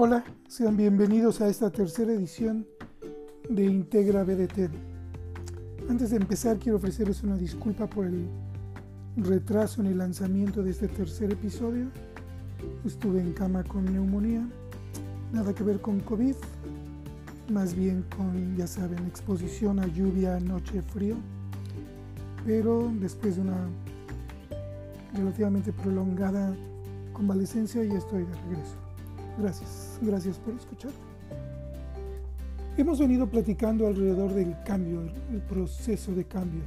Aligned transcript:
Hola, 0.00 0.22
sean 0.46 0.76
bienvenidos 0.76 1.40
a 1.40 1.48
esta 1.48 1.70
tercera 1.70 2.12
edición 2.12 2.64
de 3.50 3.64
Integra 3.64 4.22
BDT. 4.22 4.70
Antes 5.90 6.10
de 6.10 6.18
empezar 6.18 6.56
quiero 6.60 6.78
ofrecerles 6.78 7.24
una 7.24 7.36
disculpa 7.36 7.88
por 7.88 8.06
el 8.06 8.28
retraso 9.16 9.80
en 9.80 9.88
el 9.88 9.98
lanzamiento 9.98 10.62
de 10.62 10.70
este 10.70 10.86
tercer 10.86 11.32
episodio. 11.32 11.86
Estuve 12.84 13.20
en 13.20 13.32
cama 13.32 13.64
con 13.64 13.86
neumonía, 13.86 14.48
nada 15.32 15.52
que 15.52 15.64
ver 15.64 15.80
con 15.80 15.98
COVID, 15.98 16.36
más 17.50 17.74
bien 17.74 18.04
con, 18.16 18.56
ya 18.56 18.68
saben, 18.68 19.04
exposición 19.04 19.80
a 19.80 19.88
lluvia, 19.88 20.38
noche, 20.38 20.80
frío. 20.80 21.16
Pero 22.46 22.88
después 23.00 23.34
de 23.34 23.42
una 23.42 23.68
relativamente 25.12 25.72
prolongada 25.72 26.54
convalecencia 27.12 27.82
ya 27.82 27.98
estoy 27.98 28.22
de 28.22 28.34
regreso. 28.48 28.87
Gracias, 29.38 30.00
gracias 30.02 30.36
por 30.38 30.54
escuchar. 30.54 30.90
Hemos 32.76 32.98
venido 32.98 33.28
platicando 33.28 33.86
alrededor 33.86 34.34
del 34.34 34.56
cambio, 34.64 35.02
el 35.32 35.40
proceso 35.42 36.12
de 36.12 36.24
cambio. 36.24 36.62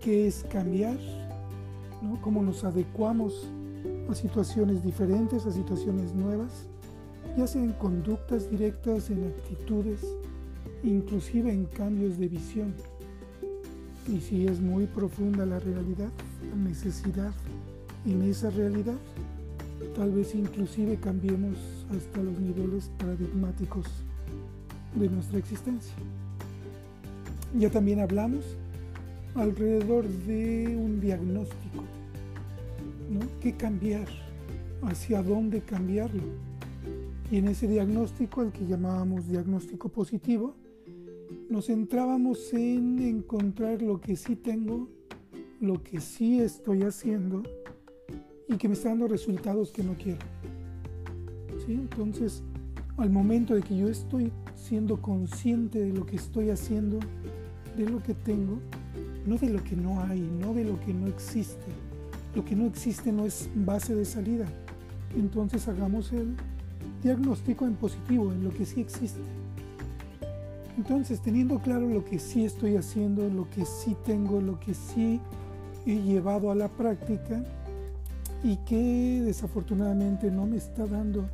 ¿Qué 0.00 0.26
es 0.26 0.44
cambiar? 0.50 0.98
¿No? 2.02 2.20
¿Cómo 2.22 2.42
nos 2.42 2.64
adecuamos 2.64 3.46
a 4.08 4.14
situaciones 4.16 4.82
diferentes, 4.82 5.46
a 5.46 5.52
situaciones 5.52 6.12
nuevas? 6.12 6.66
Ya 7.36 7.46
sea 7.46 7.62
en 7.62 7.72
conductas 7.74 8.50
directas, 8.50 9.08
en 9.10 9.26
actitudes, 9.26 10.00
inclusive 10.82 11.52
en 11.52 11.66
cambios 11.66 12.18
de 12.18 12.26
visión. 12.26 12.74
Y 14.08 14.20
si 14.20 14.48
es 14.48 14.60
muy 14.60 14.86
profunda 14.86 15.46
la 15.46 15.60
realidad, 15.60 16.10
la 16.48 16.56
necesidad 16.56 17.32
en 18.06 18.22
esa 18.22 18.50
realidad, 18.50 18.96
tal 19.94 20.12
vez 20.12 20.34
inclusive 20.34 20.96
cambiemos 20.96 21.56
hasta 21.90 22.22
los 22.22 22.38
niveles 22.38 22.90
paradigmáticos 22.98 23.86
de 24.94 25.08
nuestra 25.08 25.38
existencia. 25.38 25.94
Ya 27.58 27.70
también 27.70 28.00
hablamos 28.00 28.56
alrededor 29.34 30.08
de 30.08 30.76
un 30.76 31.00
diagnóstico, 31.00 31.84
¿no? 33.10 33.20
¿Qué 33.40 33.52
cambiar? 33.52 34.06
¿Hacia 34.82 35.22
dónde 35.22 35.60
cambiarlo? 35.60 36.22
Y 37.30 37.36
en 37.36 37.48
ese 37.48 37.68
diagnóstico, 37.68 38.40
al 38.40 38.52
que 38.52 38.66
llamábamos 38.66 39.28
diagnóstico 39.28 39.88
positivo, 39.88 40.54
nos 41.48 41.66
centrábamos 41.66 42.52
en 42.52 42.98
encontrar 43.00 43.82
lo 43.82 44.00
que 44.00 44.16
sí 44.16 44.36
tengo, 44.36 44.88
lo 45.60 45.82
que 45.82 46.00
sí 46.00 46.40
estoy 46.40 46.82
haciendo 46.82 47.42
y 48.50 48.56
que 48.56 48.68
me 48.68 48.74
está 48.74 48.88
dando 48.88 49.06
resultados 49.06 49.70
que 49.70 49.84
no 49.84 49.94
quiero. 49.94 50.18
¿Sí? 51.64 51.74
Entonces, 51.74 52.42
al 52.96 53.10
momento 53.10 53.54
de 53.54 53.62
que 53.62 53.76
yo 53.76 53.88
estoy 53.88 54.32
siendo 54.56 55.00
consciente 55.00 55.78
de 55.78 55.92
lo 55.92 56.04
que 56.04 56.16
estoy 56.16 56.50
haciendo, 56.50 56.98
de 57.76 57.88
lo 57.88 58.02
que 58.02 58.12
tengo, 58.12 58.58
no 59.24 59.36
de 59.36 59.50
lo 59.50 59.62
que 59.62 59.76
no 59.76 60.02
hay, 60.02 60.20
no 60.20 60.52
de 60.52 60.64
lo 60.64 60.80
que 60.80 60.92
no 60.92 61.06
existe. 61.06 61.66
Lo 62.34 62.44
que 62.44 62.56
no 62.56 62.66
existe 62.66 63.12
no 63.12 63.24
es 63.24 63.48
base 63.54 63.94
de 63.94 64.04
salida. 64.04 64.46
Entonces 65.16 65.68
hagamos 65.68 66.12
el 66.12 66.34
diagnóstico 67.02 67.66
en 67.66 67.74
positivo, 67.74 68.32
en 68.32 68.42
lo 68.42 68.50
que 68.50 68.66
sí 68.66 68.80
existe. 68.80 69.20
Entonces, 70.76 71.20
teniendo 71.20 71.58
claro 71.58 71.86
lo 71.88 72.04
que 72.04 72.18
sí 72.18 72.44
estoy 72.44 72.76
haciendo, 72.76 73.28
lo 73.28 73.48
que 73.50 73.64
sí 73.64 73.96
tengo, 74.04 74.40
lo 74.40 74.58
que 74.58 74.74
sí 74.74 75.20
he 75.86 76.00
llevado 76.00 76.50
a 76.50 76.54
la 76.54 76.68
práctica 76.68 77.44
y 78.42 78.56
que 78.58 79.22
desafortunadamente 79.24 80.30
no 80.30 80.46
me 80.46 80.56
está 80.56 80.86
dando 80.86 81.28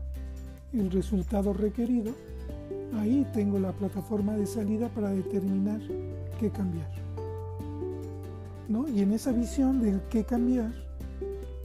el 0.73 0.91
resultado 0.91 1.53
requerido, 1.53 2.13
ahí 2.98 3.27
tengo 3.33 3.58
la 3.58 3.73
plataforma 3.73 4.36
de 4.36 4.47
salida 4.47 4.89
para 4.89 5.11
determinar 5.11 5.80
qué 6.41 6.51
cambiar. 6.51 6.91
¿No? 8.69 8.89
Y 8.89 9.01
en 9.01 9.13
esa 9.13 9.33
visión 9.33 9.80
del 9.80 10.01
qué 10.11 10.25
cambiar, 10.25 10.73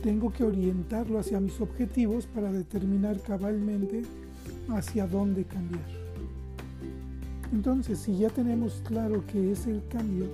tengo 0.03 0.31
que 0.31 0.43
orientarlo 0.43 1.19
hacia 1.19 1.39
mis 1.39 1.59
objetivos 1.61 2.27
para 2.27 2.51
determinar 2.51 3.19
cabalmente 3.19 4.03
hacia 4.69 5.07
dónde 5.07 5.45
cambiar. 5.45 5.85
Entonces, 7.51 7.99
si 7.99 8.17
ya 8.17 8.29
tenemos 8.29 8.81
claro 8.85 9.23
qué 9.27 9.51
es 9.51 9.67
el 9.67 9.81
cambio, 9.89 10.27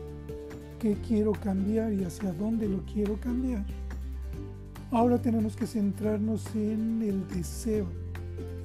qué 0.79 0.95
quiero 1.07 1.31
cambiar 1.31 1.91
y 1.93 2.03
hacia 2.03 2.31
dónde 2.31 2.69
lo 2.69 2.83
quiero 2.85 3.19
cambiar, 3.19 3.65
ahora 4.91 5.21
tenemos 5.21 5.55
que 5.55 5.67
centrarnos 5.67 6.45
en 6.55 7.01
el 7.01 7.27
deseo, 7.27 7.87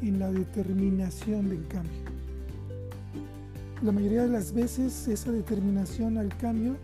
en 0.01 0.19
la 0.19 0.31
determinación 0.31 1.49
del 1.49 1.67
cambio. 1.67 1.93
La 3.83 3.93
mayoría 3.93 4.23
de 4.23 4.29
las 4.29 4.53
veces 4.53 5.09
esa 5.09 5.33
determinación 5.33 6.17
al 6.17 6.37
cambio 6.37 6.77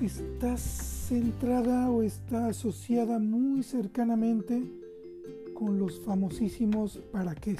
está 0.00 0.56
centrada 0.56 1.90
o 1.90 2.02
está 2.02 2.46
asociada 2.46 3.18
muy 3.18 3.62
cercanamente 3.62 4.62
con 5.54 5.78
los 5.78 6.00
famosísimos 6.00 6.98
para 7.12 7.34
qué. 7.34 7.56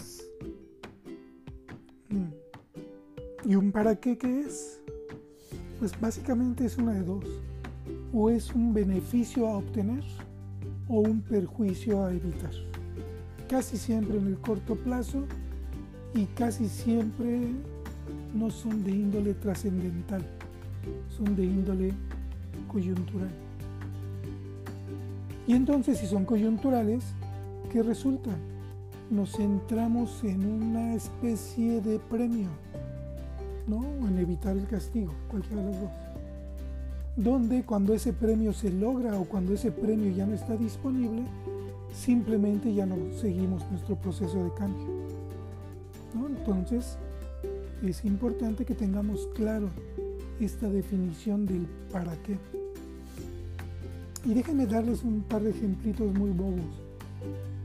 Mm. 2.08 3.48
¿Y 3.48 3.54
un 3.56 3.72
para 3.72 3.96
qué 3.96 4.16
qué 4.16 4.40
es? 4.40 4.80
Pues 5.78 5.98
básicamente 6.00 6.64
es 6.64 6.78
una 6.78 6.92
de 6.92 7.02
dos. 7.02 7.24
O 8.12 8.30
es 8.30 8.54
un 8.54 8.72
beneficio 8.72 9.48
a 9.48 9.58
obtener 9.58 10.04
o 10.88 11.00
un 11.00 11.20
perjuicio 11.20 12.04
a 12.04 12.12
evitar. 12.12 12.50
Casi 13.48 13.76
siempre 13.76 14.18
en 14.18 14.26
el 14.26 14.38
corto 14.38 14.74
plazo 14.76 15.24
y 16.14 16.26
casi 16.26 16.68
siempre 16.68 17.40
no 18.34 18.50
son 18.50 18.84
de 18.84 18.90
índole 18.90 19.34
trascendental, 19.34 20.22
son 21.16 21.36
de 21.36 21.44
índole 21.44 21.92
coyuntural. 22.68 23.30
Y 25.46 25.54
entonces 25.54 25.98
si 25.98 26.06
son 26.06 26.24
coyunturales, 26.24 27.04
¿qué 27.70 27.82
resulta? 27.82 28.30
Nos 29.10 29.32
centramos 29.32 30.24
en 30.24 30.46
una 30.46 30.94
especie 30.94 31.80
de 31.80 31.98
premio, 31.98 32.48
¿no? 33.66 33.78
O 33.78 34.08
en 34.08 34.18
evitar 34.18 34.56
el 34.56 34.66
castigo, 34.66 35.12
cualquiera 35.28 35.62
de 35.62 35.70
los 35.70 35.80
dos. 35.80 36.03
Donde 37.16 37.62
cuando 37.64 37.94
ese 37.94 38.12
premio 38.12 38.52
se 38.52 38.70
logra 38.70 39.18
o 39.18 39.24
cuando 39.24 39.54
ese 39.54 39.70
premio 39.70 40.10
ya 40.14 40.26
no 40.26 40.34
está 40.34 40.56
disponible, 40.56 41.22
simplemente 41.94 42.74
ya 42.74 42.86
no 42.86 42.96
seguimos 43.20 43.62
nuestro 43.70 43.96
proceso 43.96 44.42
de 44.42 44.52
cambio. 44.54 44.86
Entonces, 46.46 46.98
es 47.82 48.04
importante 48.04 48.64
que 48.64 48.74
tengamos 48.74 49.28
claro 49.34 49.70
esta 50.40 50.68
definición 50.68 51.46
del 51.46 51.66
para 51.90 52.14
qué. 52.22 52.36
Y 54.24 54.34
déjenme 54.34 54.66
darles 54.66 55.04
un 55.04 55.22
par 55.22 55.42
de 55.42 55.50
ejemplitos 55.50 56.12
muy 56.14 56.30
bobos, 56.30 56.64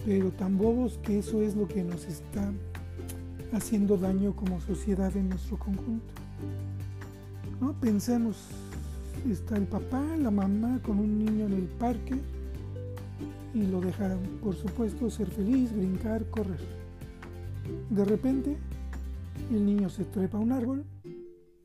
pero 0.06 0.30
tan 0.32 0.58
bobos 0.58 0.98
que 1.04 1.20
eso 1.20 1.42
es 1.42 1.56
lo 1.56 1.68
que 1.68 1.84
nos 1.84 2.06
está 2.06 2.52
haciendo 3.54 3.98
daño 3.98 4.36
como 4.36 4.60
sociedad 4.62 5.16
en 5.16 5.30
nuestro 5.30 5.58
conjunto. 5.58 6.14
¿No? 7.60 7.74
Pensemos, 7.74 8.38
está 9.28 9.58
el 9.58 9.66
papá, 9.66 10.04
la 10.18 10.32
mamá 10.32 10.80
con 10.84 11.00
un 11.00 11.20
niño 11.20 11.46
en 11.46 11.54
el 11.54 11.68
parque 11.68 12.20
y 13.54 13.64
lo 13.64 13.82
dejan, 13.82 14.20
por 14.42 14.56
supuesto, 14.56 15.10
ser 15.10 15.30
feliz, 15.30 15.76
brincar, 15.76 16.26
correr. 16.30 16.60
De 17.90 18.06
repente, 18.06 18.58
el 19.52 19.66
niño 19.66 19.90
se 19.90 20.06
trepa 20.06 20.38
a 20.38 20.42
un 20.42 20.52
árbol, 20.52 20.86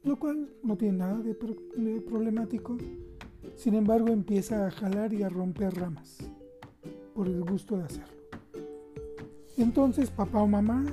lo 0.02 0.18
cual 0.18 0.48
no 0.62 0.76
tiene 0.76 0.98
nada 0.98 1.18
de, 1.18 1.34
problemático. 1.34 2.76
Sin 3.56 3.74
embargo, 3.74 4.08
empieza 4.08 4.66
a 4.66 4.70
jalar 4.70 5.12
y 5.12 5.22
a 5.22 5.28
romper 5.28 5.74
ramas 5.74 6.18
por 7.14 7.28
el 7.28 7.42
gusto 7.42 7.76
de 7.76 7.84
hacerlo. 7.84 8.14
Entonces, 9.56 10.10
papá 10.10 10.40
o 10.40 10.46
mamá 10.46 10.84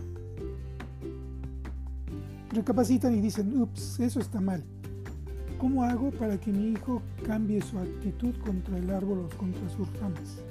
recapacitan 2.52 3.16
y 3.16 3.22
dicen, 3.22 3.60
ups, 3.60 4.00
eso 4.00 4.20
está 4.20 4.40
mal. 4.40 4.64
¿Cómo 5.62 5.84
hago 5.84 6.12
para 6.12 6.38
que 6.38 6.52
mi 6.52 6.72
hijo 6.72 7.02
cambie 7.26 7.62
su 7.62 7.78
actitud 7.78 8.34
contra 8.44 8.78
el 8.78 8.90
árbol 8.90 9.20
o 9.20 9.38
contra 9.38 9.70
sus 9.70 9.88
ramas? 10.00 10.42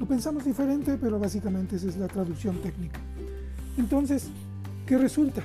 Lo 0.00 0.06
pensamos 0.06 0.44
diferente, 0.44 0.96
pero 0.98 1.18
básicamente 1.18 1.76
esa 1.76 1.88
es 1.88 1.96
la 1.96 2.06
traducción 2.06 2.56
técnica. 2.62 3.00
Entonces, 3.76 4.30
¿Qué 4.86 4.98
resulta? 4.98 5.42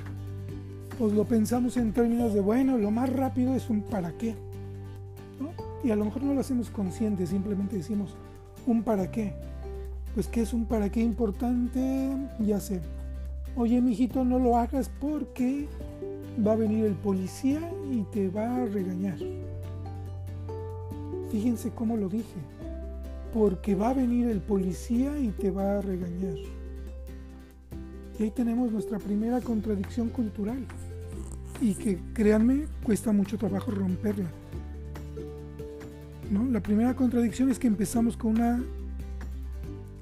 Pues 0.98 1.14
lo 1.14 1.24
pensamos 1.24 1.78
en 1.78 1.94
términos 1.94 2.34
de, 2.34 2.40
bueno, 2.40 2.76
lo 2.76 2.90
más 2.90 3.10
rápido 3.10 3.54
es 3.54 3.70
un 3.70 3.80
para 3.80 4.12
qué. 4.12 4.34
Y 5.82 5.90
a 5.90 5.96
lo 5.96 6.04
mejor 6.04 6.22
no 6.22 6.34
lo 6.34 6.40
hacemos 6.40 6.68
consciente, 6.68 7.26
simplemente 7.26 7.76
decimos 7.76 8.14
un 8.66 8.82
para 8.82 9.10
qué. 9.10 9.32
Pues 10.14 10.26
¿qué 10.26 10.42
es 10.42 10.52
un 10.52 10.66
para 10.66 10.90
qué 10.90 11.00
importante? 11.00 12.10
Ya 12.40 12.60
sé. 12.60 12.82
Oye, 13.56 13.80
mijito, 13.80 14.24
no 14.24 14.38
lo 14.38 14.58
hagas 14.58 14.90
porque 15.00 15.68
va 16.46 16.52
a 16.52 16.56
venir 16.56 16.84
el 16.84 16.94
policía 16.94 17.60
y 17.90 18.02
te 18.12 18.28
va 18.28 18.62
a 18.62 18.66
regañar. 18.66 19.18
Fíjense 21.30 21.70
cómo 21.70 21.96
lo 21.96 22.08
dije. 22.08 22.40
Porque 23.32 23.74
va 23.74 23.90
a 23.90 23.94
venir 23.94 24.28
el 24.28 24.40
policía 24.40 25.16
y 25.18 25.28
te 25.28 25.50
va 25.50 25.78
a 25.78 25.80
regañar. 25.80 26.34
Y 28.18 28.22
ahí 28.24 28.30
tenemos 28.30 28.72
nuestra 28.72 28.98
primera 28.98 29.40
contradicción 29.40 30.08
cultural. 30.08 30.66
Y 31.60 31.74
que 31.74 31.98
créanme, 32.12 32.66
cuesta 32.82 33.12
mucho 33.12 33.38
trabajo 33.38 33.70
romperla. 33.70 34.30
La 36.50 36.60
primera 36.60 36.94
contradicción 36.94 37.50
es 37.50 37.58
que 37.58 37.66
empezamos 37.66 38.16
con 38.16 38.32
una 38.32 38.62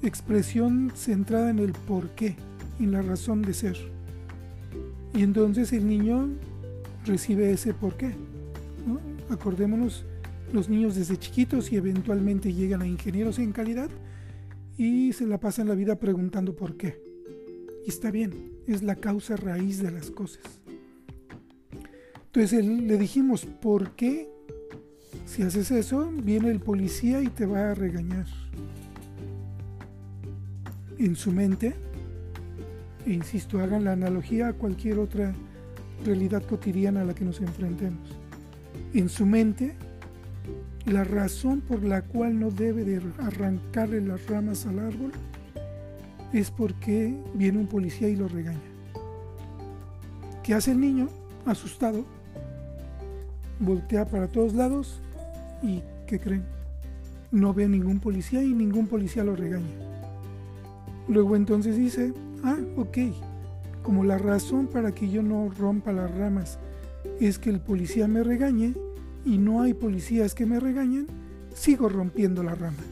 expresión 0.03 0.93
centrada 0.95 1.51
en 1.51 1.59
el 1.59 1.73
por 1.73 2.11
qué, 2.11 2.37
en 2.79 2.93
la 2.93 3.03
razón 3.03 3.43
de 3.43 3.55
ser. 3.55 3.98
Y 5.15 5.23
entonces 5.23 5.73
el 5.73 5.87
niño 5.87 6.29
recibe 7.05 7.51
ese 7.51 7.75
por 7.75 7.97
qué. 7.97 8.13
Acordémonos, 9.31 10.05
los 10.53 10.69
niños 10.69 10.95
desde 10.95 11.17
chiquitos 11.17 11.73
y 11.73 11.77
eventualmente 11.77 12.53
llegan 12.53 12.83
a 12.83 12.87
ingenieros 12.87 13.39
en 13.39 13.53
calidad 13.53 13.91
y 14.77 15.13
se 15.13 15.27
la 15.27 15.39
pasan 15.39 15.69
la 15.69 15.75
vida 15.75 15.97
preguntando 15.97 16.55
por 16.55 16.77
qué. 16.77 17.01
Y 17.85 17.91
está 17.91 18.11
bien, 18.11 18.53
es 18.67 18.83
la 18.83 18.97
causa 18.97 19.37
raíz 19.37 19.83
de 19.83 19.91
las 19.91 20.11
cosas. 20.11 20.45
Entonces 22.27 22.65
le 22.65 22.99
dijimos, 22.99 23.45
¿por 23.45 23.93
qué? 23.93 24.31
Si 25.27 25.43
haces 25.43 25.71
eso, 25.71 26.11
viene 26.11 26.51
el 26.51 26.61
policía 26.61 27.23
y 27.23 27.29
te 27.29 27.47
va 27.47 27.71
a 27.71 27.75
regañar. 27.75 28.27
En 30.99 31.17
su 31.17 31.33
mente, 31.33 31.75
insisto, 33.07 33.61
hagan 33.61 33.85
la 33.85 33.93
analogía 33.93 34.49
a 34.49 34.53
cualquier 34.53 34.99
otra 34.99 35.35
realidad 36.05 36.43
cotidiana 36.43 37.03
a 37.03 37.05
la 37.05 37.15
que 37.15 37.25
nos 37.25 37.41
enfrentemos. 37.41 38.17
En 38.95 39.09
su 39.09 39.27
mente, 39.27 39.75
la 40.87 41.05
razón 41.05 41.61
por 41.61 41.83
la 41.83 42.03
cual 42.03 42.39
no 42.39 42.51
debe 42.51 42.85
de 42.85 43.03
arrancarle 43.19 44.01
las 44.01 44.27
ramas 44.27 44.67
al 44.67 44.79
árbol 44.79 45.13
es 46.33 46.51
porque 46.51 47.15
viene 47.35 47.59
un 47.59 47.67
policía 47.67 48.09
y 48.09 48.17
lo 48.17 48.29
regaña. 48.29 48.59
¿Qué 50.43 50.55
hace 50.55 50.71
el 50.71 50.81
niño? 50.81 51.09
Asustado. 51.45 52.05
Voltea 53.61 54.07
para 54.07 54.29
todos 54.29 54.55
lados 54.55 55.01
y 55.63 55.83
¿qué 56.07 56.19
creen? 56.19 56.45
No 57.31 57.53
ve 57.53 57.65
a 57.65 57.69
ningún 57.69 58.01
policía 58.01 58.43
y 58.43 58.55
ningún 58.55 58.87
policía 58.87 59.25
lo 59.25 59.37
regaña. 59.37 59.67
Luego 61.09 61.37
entonces 61.37 61.77
dice, 61.77 62.13
ah, 62.45 62.59
ok, 62.77 62.99
como 63.83 64.05
la 64.05 64.19
razón 64.19 64.67
para 64.67 64.93
que 64.93 65.09
yo 65.09 65.23
no 65.23 65.51
rompa 65.59 65.93
las 65.93 66.15
ramas 66.15 66.59
es 67.21 67.39
que 67.39 67.51
el 67.51 67.61
policía 67.61 68.07
me 68.09 68.23
regañe 68.23 68.75
y 69.25 69.39
no 69.39 69.63
hay 69.63 69.75
policías 69.75 70.35
que 70.35 70.47
me 70.47 70.61
regañen, 70.61 71.07
sigo 71.55 71.89
rompiendo 71.89 72.43
la 72.43 72.55
rama. 72.55 72.83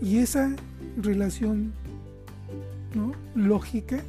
Y 0.00 0.18
esa 0.18 0.54
relación 0.96 1.72
¿no? 2.94 3.12
lógica 3.34 4.02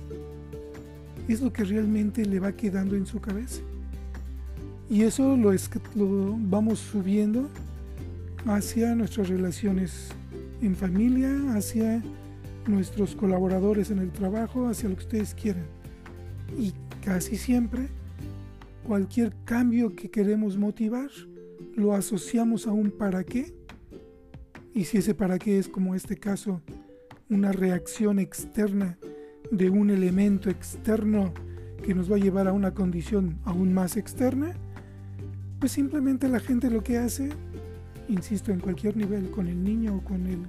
es 1.28 1.42
lo 1.42 1.52
que 1.52 1.64
realmente 1.64 2.26
le 2.26 2.40
va 2.40 2.52
quedando 2.52 2.96
en 2.96 3.06
su 3.06 3.20
cabeza. 3.20 3.62
Y 4.90 5.04
eso 5.04 5.36
lo, 5.36 5.52
es, 5.52 5.70
lo 5.96 6.38
vamos 6.38 6.80
subiendo 6.80 7.50
hacia 8.46 8.94
nuestras 8.94 9.30
relaciones 9.30 10.10
en 10.62 10.76
familia, 10.76 11.32
hacia 11.56 12.04
nuestros 12.68 13.16
colaboradores 13.16 13.92
en 13.92 14.00
el 14.00 14.12
trabajo, 14.12 14.68
hacia 14.68 14.90
lo 14.90 14.96
que 14.96 15.04
ustedes 15.04 15.36
quieran. 15.36 15.66
Y 16.58 16.74
casi 17.04 17.38
siempre, 17.38 17.88
cualquier 18.86 19.34
cambio 19.46 19.96
que 19.96 20.10
queremos 20.10 20.58
motivar, 20.58 21.10
lo 21.76 21.94
asociamos 21.94 22.68
a 22.68 22.72
un 22.72 22.92
para 22.92 23.24
qué. 23.24 23.54
Y 24.74 24.86
si 24.86 24.98
ese 24.98 25.14
para 25.14 25.40
qué 25.40 25.58
es 25.58 25.68
como 25.68 25.96
este 25.96 26.18
caso, 26.18 26.62
una 27.30 27.52
reacción 27.52 28.20
externa 28.20 28.98
de 29.52 29.70
un 29.70 29.90
elemento 29.90 30.50
externo 30.50 31.34
que 31.84 31.94
nos 31.94 32.12
va 32.12 32.16
a 32.16 32.20
llevar 32.20 32.48
a 32.48 32.54
una 32.54 32.74
condición 32.74 33.38
aún 33.46 33.74
más 33.74 33.96
externa, 33.96 34.54
pues 35.60 35.72
simplemente 35.72 36.28
la 36.28 36.40
gente 36.40 36.70
lo 36.70 36.84
que 36.84 36.98
hace, 36.98 37.30
insisto, 38.10 38.52
en 38.52 38.60
cualquier 38.60 38.98
nivel, 38.98 39.30
con 39.30 39.48
el 39.48 39.64
niño 39.64 39.98
o 39.98 40.02
con 40.04 40.28
el 40.28 40.40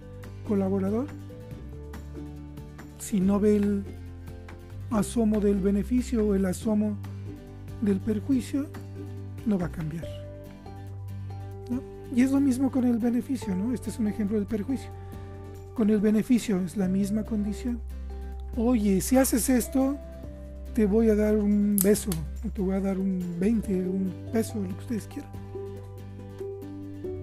colaborador, 0.48 1.06
si 2.98 3.20
no 3.20 3.40
ve 3.40 3.56
el 3.56 3.84
asomo 4.90 5.40
del 5.40 5.60
beneficio 5.60 6.26
o 6.26 6.34
el 6.34 6.46
asomo 6.46 6.96
del 7.82 8.00
perjuicio, 8.00 8.66
no 9.44 9.58
va 9.58 9.66
a 9.66 9.72
cambiar. 9.72 10.06
Y 12.14 12.22
es 12.22 12.30
lo 12.30 12.40
mismo 12.40 12.70
con 12.70 12.84
el 12.84 12.98
beneficio, 12.98 13.54
¿no? 13.54 13.74
Este 13.74 13.90
es 13.90 13.98
un 13.98 14.06
ejemplo 14.06 14.36
del 14.36 14.46
perjuicio. 14.46 14.90
Con 15.74 15.90
el 15.90 16.00
beneficio 16.00 16.60
es 16.60 16.76
la 16.76 16.88
misma 16.88 17.24
condición. 17.24 17.80
Oye, 18.56 19.00
si 19.00 19.16
haces 19.16 19.48
esto, 19.48 19.98
te 20.74 20.86
voy 20.86 21.10
a 21.10 21.14
dar 21.14 21.36
un 21.36 21.76
beso, 21.82 22.10
te 22.54 22.62
voy 22.62 22.74
a 22.76 22.80
dar 22.80 22.98
un 22.98 23.22
20, 23.40 23.88
un 23.88 24.12
peso, 24.32 24.54
lo 24.60 24.68
que 24.68 24.82
ustedes 24.82 25.06
quieran. 25.06 25.30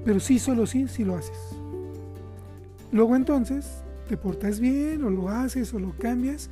Pero 0.05 0.19
sí, 0.19 0.37
solo 0.37 0.65
sí, 0.67 0.87
si 0.87 1.03
lo 1.03 1.15
haces. 1.15 1.37
Luego 2.91 3.15
entonces, 3.15 3.82
te 4.07 4.17
portas 4.17 4.59
bien 4.59 5.03
o 5.03 5.09
lo 5.09 5.29
haces 5.29 5.73
o 5.73 5.79
lo 5.79 5.93
cambias 5.97 6.49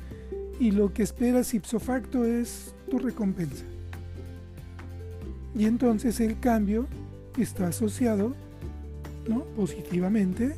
y 0.58 0.70
lo 0.70 0.92
que 0.92 1.02
esperas 1.02 1.54
ipso 1.54 1.80
facto 1.80 2.24
es 2.24 2.74
tu 2.90 2.98
recompensa. 2.98 3.64
Y 5.54 5.66
entonces 5.66 6.20
el 6.20 6.38
cambio 6.40 6.86
está 7.36 7.68
asociado 7.68 8.34
¿no? 9.28 9.44
positivamente 9.56 10.56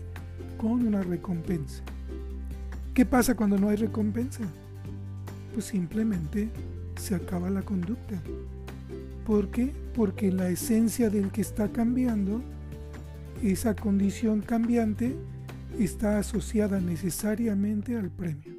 con 0.58 0.86
una 0.86 1.02
recompensa. 1.02 1.82
¿Qué 2.94 3.04
pasa 3.04 3.34
cuando 3.34 3.58
no 3.58 3.70
hay 3.70 3.76
recompensa? 3.76 4.44
Pues 5.52 5.66
simplemente 5.66 6.48
se 6.96 7.14
acaba 7.14 7.50
la 7.50 7.62
conducta. 7.62 8.22
¿Por 9.26 9.50
qué? 9.50 9.72
Porque 9.94 10.30
la 10.30 10.48
esencia 10.48 11.10
del 11.10 11.30
que 11.30 11.40
está 11.40 11.72
cambiando, 11.72 12.40
esa 13.42 13.74
condición 13.74 14.42
cambiante, 14.42 15.16
está 15.78 16.18
asociada 16.18 16.80
necesariamente 16.80 17.96
al 17.96 18.10
premio. 18.10 18.54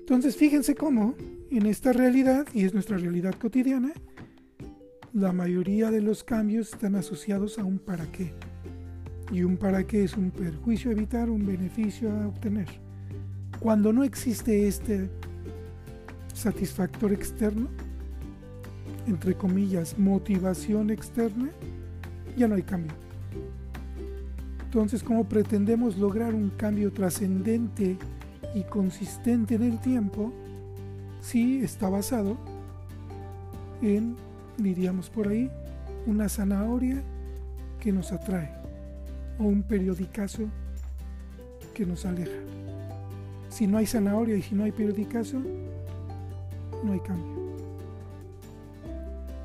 Entonces 0.00 0.36
fíjense 0.36 0.74
cómo 0.74 1.14
en 1.50 1.66
esta 1.66 1.92
realidad, 1.92 2.46
y 2.52 2.64
es 2.64 2.74
nuestra 2.74 2.96
realidad 2.98 3.34
cotidiana, 3.34 3.92
la 5.12 5.32
mayoría 5.32 5.90
de 5.90 6.00
los 6.00 6.24
cambios 6.24 6.72
están 6.72 6.94
asociados 6.94 7.58
a 7.58 7.64
un 7.64 7.78
para 7.78 8.10
qué. 8.12 8.32
Y 9.32 9.42
un 9.42 9.56
para 9.56 9.86
qué 9.86 10.04
es 10.04 10.16
un 10.16 10.30
perjuicio 10.30 10.90
a 10.90 10.94
evitar, 10.94 11.30
un 11.30 11.46
beneficio 11.46 12.10
a 12.10 12.28
obtener. 12.28 12.68
Cuando 13.60 13.92
no 13.92 14.04
existe 14.04 14.68
este 14.68 15.10
satisfactor 16.34 17.12
externo, 17.12 17.68
entre 19.06 19.34
comillas, 19.34 19.98
motivación 19.98 20.90
externa, 20.90 21.50
ya 22.36 22.46
no 22.46 22.54
hay 22.54 22.62
cambio. 22.62 23.07
Entonces, 24.68 25.02
¿cómo 25.02 25.24
pretendemos 25.24 25.96
lograr 25.96 26.34
un 26.34 26.50
cambio 26.50 26.92
trascendente 26.92 27.96
y 28.54 28.64
consistente 28.64 29.54
en 29.54 29.62
el 29.62 29.80
tiempo 29.80 30.30
si 31.22 31.60
está 31.60 31.88
basado 31.88 32.36
en, 33.80 34.14
diríamos 34.58 35.08
por 35.08 35.28
ahí, 35.28 35.50
una 36.04 36.28
zanahoria 36.28 37.02
que 37.80 37.92
nos 37.92 38.12
atrae 38.12 38.50
o 39.38 39.44
un 39.44 39.62
periodicazo 39.62 40.42
que 41.72 41.86
nos 41.86 42.04
aleja? 42.04 42.38
Si 43.48 43.66
no 43.66 43.78
hay 43.78 43.86
zanahoria 43.86 44.36
y 44.36 44.42
si 44.42 44.54
no 44.54 44.64
hay 44.64 44.72
periodicazo, 44.72 45.38
no 46.84 46.92
hay 46.92 47.00
cambio. 47.00 47.56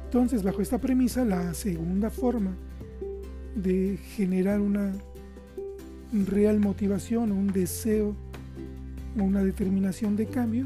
Entonces, 0.03 0.44
bajo 0.44 0.62
esta 0.62 0.80
premisa, 0.80 1.24
la 1.24 1.53
segunda 1.53 2.10
forma 2.10 2.58
de 3.56 3.98
generar 4.18 4.60
una 4.60 4.92
real 6.13 6.60
motivación 6.60 7.32
o 7.32 7.36
un 7.36 7.48
deseo 7.48 8.15
o 9.20 9.24
una 9.24 9.43
determinación 9.43 10.15
de 10.15 10.27
cambio 10.27 10.65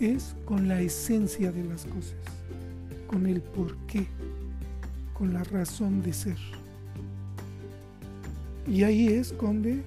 es 0.00 0.34
con 0.44 0.68
la 0.68 0.80
esencia 0.80 1.52
de 1.52 1.64
las 1.64 1.84
cosas, 1.84 2.16
con 3.06 3.26
el 3.26 3.40
por 3.40 3.76
qué, 3.86 4.06
con 5.14 5.32
la 5.32 5.44
razón 5.44 6.02
de 6.02 6.12
ser. 6.12 6.38
Y 8.66 8.82
ahí 8.82 9.08
es 9.08 9.34
donde 9.38 9.82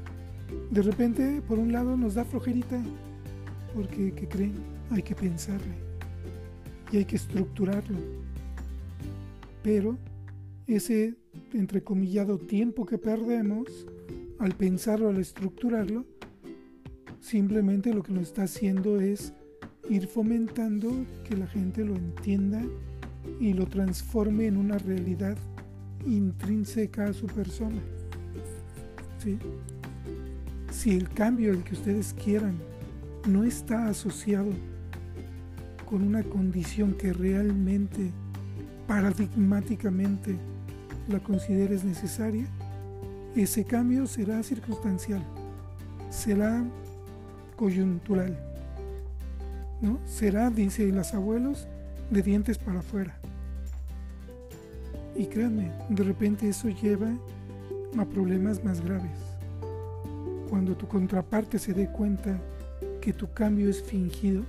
de 0.72 0.82
repente, 0.82 1.42
por 1.48 1.60
un 1.60 1.72
lado, 1.72 1.98
nos 1.98 2.16
da 2.16 2.26
flojerita, 2.26 2.82
porque, 3.74 4.14
¿qué 4.14 4.28
creen? 4.28 4.54
Hay 4.92 5.04
que 5.04 5.16
pensarle 5.16 5.74
y 6.92 6.98
hay 6.98 7.06
que 7.06 7.16
estructurarlo. 7.16 7.98
Pero 9.64 9.98
ese 10.68 11.16
entrecomillado 11.54 12.38
tiempo 12.38 12.86
que 12.86 12.98
perdemos 12.98 13.86
al 14.40 14.56
pensarlo, 14.56 15.10
al 15.10 15.18
estructurarlo, 15.18 16.06
simplemente 17.20 17.94
lo 17.94 18.04
que 18.04 18.14
nos 18.14 18.24
está 18.24 18.44
haciendo 18.44 19.00
es 19.00 19.34
ir 19.90 20.08
fomentando 20.08 20.92
que 21.28 21.36
la 21.36 21.48
gente 21.48 21.84
lo 21.84 21.96
entienda 21.96 22.64
y 23.40 23.54
lo 23.54 23.68
transforme 23.68 24.48
en 24.48 24.58
una 24.58 24.78
realidad 24.78 25.38
intrínseca 26.06 27.06
a 27.06 27.14
su 27.14 27.28
persona. 27.28 27.82
Si 30.72 30.92
el 30.92 31.10
cambio, 31.10 31.52
el 31.52 31.64
que 31.64 31.74
ustedes 31.74 32.14
quieran, 32.14 32.58
no 33.28 33.44
está 33.44 33.88
asociado 33.88 34.52
con 35.90 36.04
una 36.04 36.24
condición 36.24 36.94
que 36.94 37.12
realmente, 37.12 38.12
paradigmáticamente, 38.88 40.38
la 41.10 41.20
consideres 41.20 41.84
necesaria, 41.84 42.46
ese 43.44 43.64
cambio 43.64 44.06
será 44.08 44.44
circunstancial, 44.44 45.24
será 46.10 46.64
coyuntural, 47.56 48.38
¿no? 49.82 50.00
Será, 50.06 50.50
dicen 50.50 50.96
los 50.96 51.14
abuelos, 51.14 51.68
de 52.10 52.22
dientes 52.24 52.58
para 52.58 52.80
afuera. 52.80 53.18
Y 55.16 55.26
créanme, 55.26 55.72
de 55.90 56.04
repente 56.04 56.50
eso 56.50 56.70
lleva 56.70 57.12
a 57.98 58.06
problemas 58.06 58.64
más 58.64 58.82
graves. 58.82 59.12
Cuando 60.50 60.76
tu 60.76 60.88
contraparte 60.88 61.60
se 61.60 61.74
dé 61.74 61.88
cuenta 61.88 62.40
que 63.02 63.14
tu 63.14 63.32
cambio 63.32 63.70
es 63.70 63.84
fingido, 63.84 64.44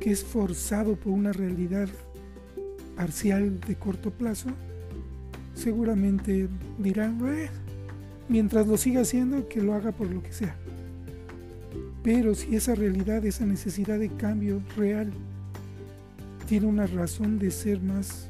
que 0.00 0.10
es 0.10 0.24
forzado 0.24 0.96
por 0.96 1.12
una 1.12 1.32
realidad 1.32 1.88
parcial 2.96 3.60
de 3.60 3.76
corto 3.76 4.10
plazo, 4.10 4.50
seguramente 5.54 6.48
dirán, 6.78 7.18
mientras 8.28 8.66
lo 8.66 8.76
siga 8.76 9.02
haciendo, 9.02 9.48
que 9.48 9.60
lo 9.60 9.74
haga 9.74 9.92
por 9.92 10.10
lo 10.10 10.22
que 10.22 10.32
sea. 10.32 10.56
Pero 12.02 12.34
si 12.34 12.54
esa 12.54 12.74
realidad, 12.74 13.24
esa 13.24 13.46
necesidad 13.46 13.98
de 13.98 14.10
cambio 14.10 14.62
real, 14.76 15.12
tiene 16.46 16.66
una 16.66 16.86
razón 16.86 17.38
de 17.38 17.50
ser 17.50 17.80
más, 17.80 18.28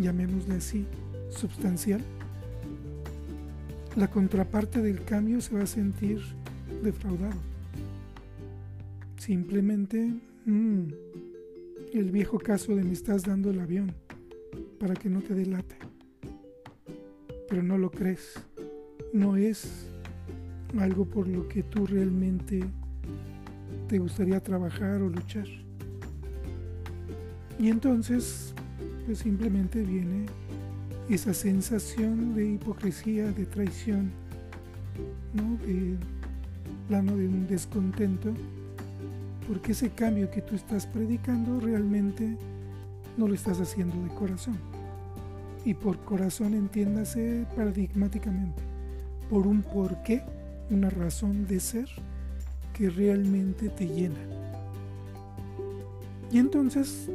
llamémosle 0.00 0.56
así, 0.56 0.84
sustancial, 1.30 2.02
la 3.96 4.10
contraparte 4.10 4.82
del 4.82 5.04
cambio 5.04 5.40
se 5.40 5.54
va 5.54 5.62
a 5.62 5.66
sentir 5.66 6.20
defraudado. 6.82 7.40
Simplemente, 9.18 10.12
mm, 10.44 10.82
el 11.92 12.10
viejo 12.10 12.38
caso 12.38 12.74
de 12.74 12.82
me 12.82 12.92
estás 12.92 13.22
dando 13.22 13.50
el 13.50 13.60
avión 13.60 13.92
para 14.80 14.94
que 14.94 15.08
no 15.08 15.22
te 15.22 15.34
delate. 15.34 15.76
Pero 17.48 17.62
no 17.62 17.78
lo 17.78 17.90
crees. 17.90 18.34
No 19.14 19.36
es 19.36 19.86
algo 20.76 21.04
por 21.04 21.28
lo 21.28 21.46
que 21.46 21.62
tú 21.62 21.86
realmente 21.86 22.64
te 23.86 24.00
gustaría 24.00 24.40
trabajar 24.40 25.02
o 25.02 25.08
luchar. 25.08 25.46
Y 27.60 27.68
entonces, 27.68 28.52
pues 29.06 29.18
simplemente 29.18 29.82
viene 29.82 30.26
esa 31.08 31.32
sensación 31.32 32.34
de 32.34 32.54
hipocresía, 32.54 33.30
de 33.30 33.46
traición, 33.46 34.10
¿no? 35.32 35.64
de 35.64 35.96
plano 36.88 37.16
de 37.16 37.28
un 37.28 37.46
descontento, 37.46 38.34
porque 39.46 39.70
ese 39.70 39.90
cambio 39.90 40.28
que 40.28 40.42
tú 40.42 40.56
estás 40.56 40.88
predicando 40.88 41.60
realmente 41.60 42.36
no 43.16 43.28
lo 43.28 43.34
estás 43.34 43.60
haciendo 43.60 43.94
de 44.02 44.08
corazón. 44.08 44.58
Y 45.64 45.74
por 45.74 46.00
corazón 46.00 46.54
entiéndase 46.54 47.46
paradigmáticamente, 47.54 48.73
por 49.30 49.46
un 49.46 49.62
porqué, 49.62 50.22
una 50.70 50.90
razón 50.90 51.46
de 51.46 51.60
ser 51.60 51.88
que 52.72 52.90
realmente 52.90 53.68
te 53.68 53.86
llena. 53.86 54.20
Y 56.32 56.38
entonces 56.38 57.08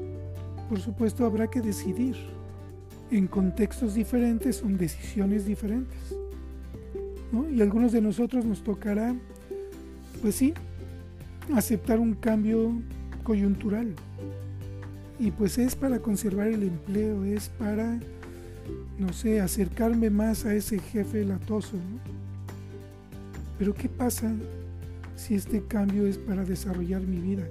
por 0.69 0.79
supuesto 0.79 1.25
habrá 1.25 1.47
que 1.47 1.61
decidir. 1.61 2.15
En 3.09 3.25
contextos 3.25 3.95
diferentes 3.95 4.57
son 4.57 4.77
decisiones 4.77 5.45
diferentes. 5.45 6.15
Y 7.51 7.59
a 7.59 7.63
algunos 7.63 7.91
de 7.91 8.01
nosotros 8.01 8.45
nos 8.45 8.63
tocará, 8.63 9.15
pues 10.21 10.35
sí, 10.35 10.53
aceptar 11.55 11.99
un 11.99 12.13
cambio 12.13 12.71
coyuntural. 13.23 13.95
Y 15.19 15.31
pues 15.31 15.57
es 15.57 15.75
para 15.75 15.99
conservar 15.99 16.47
el 16.47 16.61
empleo, 16.63 17.25
es 17.25 17.49
para, 17.49 17.99
no 18.97 19.13
sé, 19.13 19.39
acercarme 19.39 20.09
más 20.09 20.45
a 20.45 20.53
ese 20.53 20.79
jefe 20.79 21.23
latoso. 21.25 21.77
Pero 23.57 23.73
¿qué 23.73 23.89
pasa 23.89 24.33
si 25.15 25.35
este 25.35 25.63
cambio 25.63 26.05
es 26.07 26.17
para 26.17 26.43
desarrollar 26.43 27.01
mi 27.01 27.19
vida? 27.19 27.47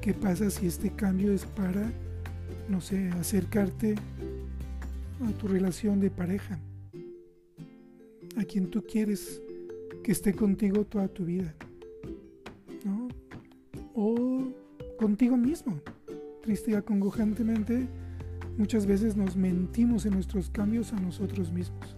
¿Qué 0.00 0.14
pasa 0.14 0.50
si 0.50 0.66
este 0.66 0.90
cambio 0.90 1.32
es 1.32 1.44
para, 1.44 1.90
no 2.68 2.80
sé, 2.80 3.08
acercarte 3.10 3.96
a 5.26 5.30
tu 5.32 5.48
relación 5.48 6.00
de 6.00 6.10
pareja? 6.10 6.58
A 8.36 8.44
quien 8.44 8.70
tú 8.70 8.84
quieres 8.84 9.40
que 10.04 10.12
esté 10.12 10.34
contigo 10.34 10.84
toda 10.84 11.08
tu 11.08 11.24
vida. 11.24 11.52
¿no? 12.84 13.08
O 13.94 14.52
contigo 14.98 15.36
mismo. 15.36 15.80
Triste 16.42 16.70
y 16.70 16.74
acongojantemente, 16.74 17.88
muchas 18.56 18.86
veces 18.86 19.16
nos 19.16 19.36
mentimos 19.36 20.06
en 20.06 20.14
nuestros 20.14 20.50
cambios 20.50 20.92
a 20.92 21.00
nosotros 21.00 21.52
mismos. 21.52 21.96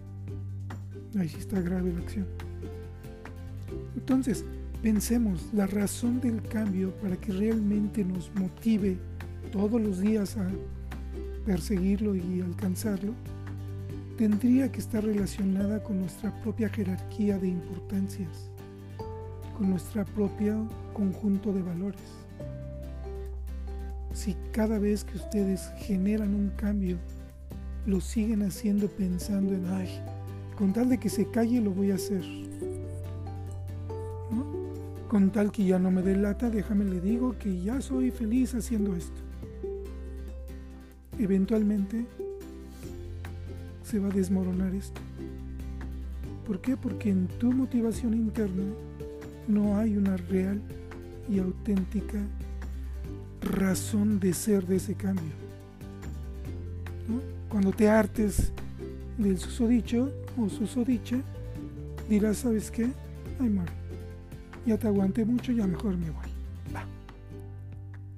Ahí 1.17 1.29
sí 1.29 1.37
está 1.39 1.59
grave 1.61 1.93
la 1.93 1.99
acción. 1.99 2.27
Entonces, 3.95 4.45
Pensemos 4.81 5.49
la 5.53 5.67
razón 5.67 6.21
del 6.21 6.41
cambio 6.41 6.93
para 7.01 7.17
que 7.17 7.33
realmente 7.33 8.05
nos 8.05 8.33
motive 8.35 8.97
todos 9.51 9.81
los 9.81 9.99
días 9.99 10.37
a 10.37 10.47
perseguirlo 11.45 12.15
y 12.15 12.39
alcanzarlo, 12.39 13.13
tendría 14.17 14.71
que 14.71 14.79
estar 14.79 15.03
relacionada 15.03 15.83
con 15.83 15.99
nuestra 15.99 16.33
propia 16.41 16.69
jerarquía 16.69 17.37
de 17.37 17.49
importancias, 17.49 18.49
con 19.57 19.69
nuestra 19.69 20.05
propia 20.05 20.55
conjunto 20.93 21.51
de 21.51 21.61
valores. 21.61 22.28
Si 24.19 24.35
cada 24.51 24.79
vez 24.79 25.05
que 25.05 25.15
ustedes 25.15 25.71
generan 25.77 26.35
un 26.35 26.49
cambio, 26.57 26.97
lo 27.85 28.01
siguen 28.01 28.41
haciendo 28.41 28.89
pensando 28.89 29.53
en, 29.53 29.65
ay, 29.67 29.87
con 30.57 30.73
tal 30.73 30.89
de 30.89 30.97
que 30.97 31.07
se 31.07 31.31
calle 31.31 31.61
lo 31.61 31.71
voy 31.71 31.91
a 31.91 31.95
hacer, 31.95 32.21
con 35.07 35.31
tal 35.31 35.53
que 35.53 35.63
ya 35.63 35.79
no 35.79 35.89
me 35.89 36.01
delata, 36.01 36.49
déjame 36.49 36.83
le 36.83 36.99
digo 36.99 37.37
que 37.39 37.61
ya 37.61 37.79
soy 37.79 38.11
feliz 38.11 38.53
haciendo 38.55 38.93
esto. 38.93 39.21
Eventualmente 41.17 42.05
se 43.83 43.99
va 43.99 44.09
a 44.09 44.11
desmoronar 44.11 44.75
esto. 44.75 44.99
¿Por 46.45 46.59
qué? 46.59 46.75
Porque 46.75 47.09
en 47.09 47.29
tu 47.39 47.53
motivación 47.53 48.15
interna 48.15 48.65
no 49.47 49.77
hay 49.77 49.95
una 49.95 50.17
real 50.17 50.61
y 51.29 51.39
auténtica 51.39 52.19
razón 53.41 54.19
de 54.19 54.33
ser 54.33 54.65
de 54.65 54.77
ese 54.77 54.95
cambio. 54.95 55.31
Cuando 57.49 57.71
te 57.71 57.89
hartes 57.89 58.51
del 59.17 59.37
susodicho 59.37 60.11
o 60.37 60.49
susodicha, 60.49 61.17
dirás, 62.07 62.37
¿sabes 62.37 62.69
qué? 62.69 62.87
Ay, 63.39 63.49
Mar, 63.49 63.69
ya 64.65 64.77
te 64.77 64.87
aguanté 64.87 65.25
mucho, 65.25 65.51
ya 65.51 65.65
mejor 65.65 65.97
me 65.97 66.11
voy. 66.11 66.29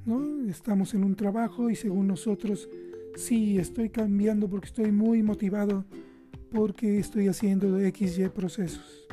¿No? 0.05 0.49
Estamos 0.49 0.93
en 0.95 1.03
un 1.03 1.15
trabajo 1.15 1.69
y 1.69 1.75
según 1.75 2.07
nosotros, 2.07 2.67
sí, 3.15 3.57
estoy 3.59 3.89
cambiando 3.89 4.49
porque 4.49 4.67
estoy 4.67 4.91
muy 4.91 5.21
motivado, 5.23 5.85
porque 6.51 6.99
estoy 6.99 7.27
haciendo 7.27 7.77
XY 7.79 8.29
procesos. 8.29 9.07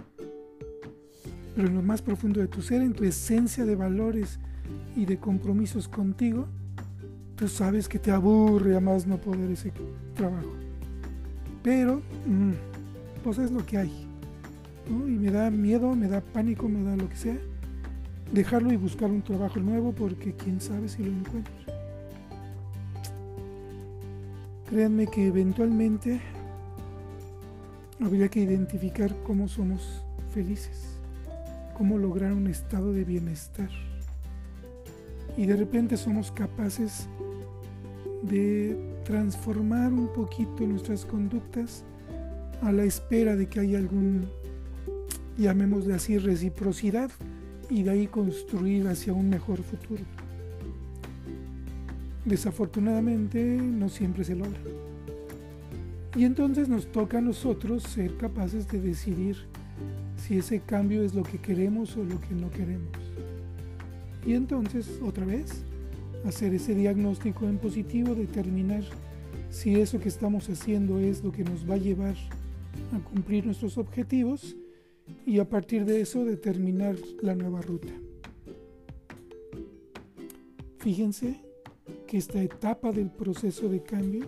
Pero 1.54 1.68
en 1.68 1.74
lo 1.74 1.82
más 1.82 2.02
profundo 2.02 2.40
de 2.40 2.48
tu 2.48 2.62
ser, 2.62 2.82
en 2.82 2.94
tu 2.94 3.04
esencia 3.04 3.64
de 3.64 3.76
valores 3.76 4.40
y 4.96 5.04
de 5.06 5.18
compromisos 5.18 5.88
contigo, 5.88 6.46
tú 7.36 7.48
sabes 7.48 7.88
que 7.88 7.98
te 7.98 8.10
aburre 8.10 8.76
a 8.76 8.80
más 8.80 9.06
no 9.06 9.18
poder 9.18 9.50
ese 9.50 9.72
trabajo. 10.14 10.52
Pero, 11.62 12.02
mm, 12.26 12.52
pues 13.22 13.38
es 13.38 13.50
lo 13.50 13.64
que 13.64 13.78
hay 13.78 14.08
y 14.90 14.92
me 14.92 15.30
da 15.30 15.50
miedo, 15.50 15.94
me 15.94 16.08
da 16.08 16.20
pánico, 16.20 16.68
me 16.68 16.82
da 16.82 16.96
lo 16.96 17.08
que 17.08 17.16
sea, 17.16 17.36
dejarlo 18.32 18.72
y 18.72 18.76
buscar 18.76 19.10
un 19.10 19.22
trabajo 19.22 19.60
nuevo 19.60 19.92
porque 19.92 20.32
quién 20.32 20.60
sabe 20.60 20.88
si 20.88 21.02
lo 21.02 21.10
encuentro. 21.10 21.52
Créanme 24.68 25.06
que 25.06 25.26
eventualmente 25.26 26.20
habría 28.00 28.28
que 28.28 28.40
identificar 28.40 29.14
cómo 29.26 29.48
somos 29.48 30.04
felices, 30.32 30.98
cómo 31.76 31.98
lograr 31.98 32.32
un 32.32 32.46
estado 32.46 32.92
de 32.92 33.04
bienestar. 33.04 33.70
Y 35.38 35.46
de 35.46 35.56
repente 35.56 35.96
somos 35.96 36.30
capaces 36.32 37.08
de 38.22 38.76
transformar 39.04 39.92
un 39.92 40.12
poquito 40.12 40.66
nuestras 40.66 41.06
conductas 41.06 41.84
a 42.60 42.72
la 42.72 42.82
espera 42.82 43.36
de 43.36 43.48
que 43.48 43.60
haya 43.60 43.78
algún 43.78 44.26
llamémosle 45.38 45.94
así, 45.94 46.18
reciprocidad 46.18 47.10
y 47.70 47.84
de 47.84 47.90
ahí 47.90 48.06
construir 48.08 48.88
hacia 48.88 49.12
un 49.12 49.30
mejor 49.30 49.62
futuro. 49.62 50.02
Desafortunadamente 52.24 53.40
no 53.40 53.88
siempre 53.88 54.24
se 54.24 54.34
logra. 54.34 54.60
Y 56.16 56.24
entonces 56.24 56.68
nos 56.68 56.90
toca 56.90 57.18
a 57.18 57.20
nosotros 57.20 57.84
ser 57.84 58.16
capaces 58.16 58.66
de 58.68 58.80
decidir 58.80 59.36
si 60.16 60.38
ese 60.38 60.60
cambio 60.60 61.04
es 61.04 61.14
lo 61.14 61.22
que 61.22 61.38
queremos 61.38 61.96
o 61.96 62.02
lo 62.02 62.20
que 62.20 62.34
no 62.34 62.50
queremos. 62.50 63.07
Y 64.26 64.34
entonces, 64.34 65.00
otra 65.02 65.24
vez, 65.24 65.64
hacer 66.24 66.54
ese 66.54 66.74
diagnóstico 66.74 67.46
en 67.46 67.58
positivo, 67.58 68.14
determinar 68.14 68.82
si 69.50 69.76
eso 69.76 69.98
que 69.98 70.08
estamos 70.08 70.48
haciendo 70.48 70.98
es 70.98 71.22
lo 71.22 71.32
que 71.32 71.44
nos 71.44 71.68
va 71.68 71.74
a 71.74 71.78
llevar 71.78 72.16
a 72.92 72.98
cumplir 72.98 73.46
nuestros 73.46 73.78
objetivos 73.78 74.56
y 75.24 75.38
a 75.38 75.48
partir 75.48 75.84
de 75.84 76.00
eso 76.00 76.24
determinar 76.24 76.96
la 77.22 77.34
nueva 77.34 77.62
ruta. 77.62 77.92
Fíjense 80.78 81.40
que 82.06 82.18
esta 82.18 82.42
etapa 82.42 82.92
del 82.92 83.10
proceso 83.10 83.68
de 83.68 83.82
cambio 83.82 84.26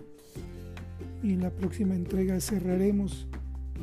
y 1.23 1.33
en 1.33 1.43
la 1.43 1.51
próxima 1.51 1.95
entrega 1.95 2.41
cerraremos 2.41 3.27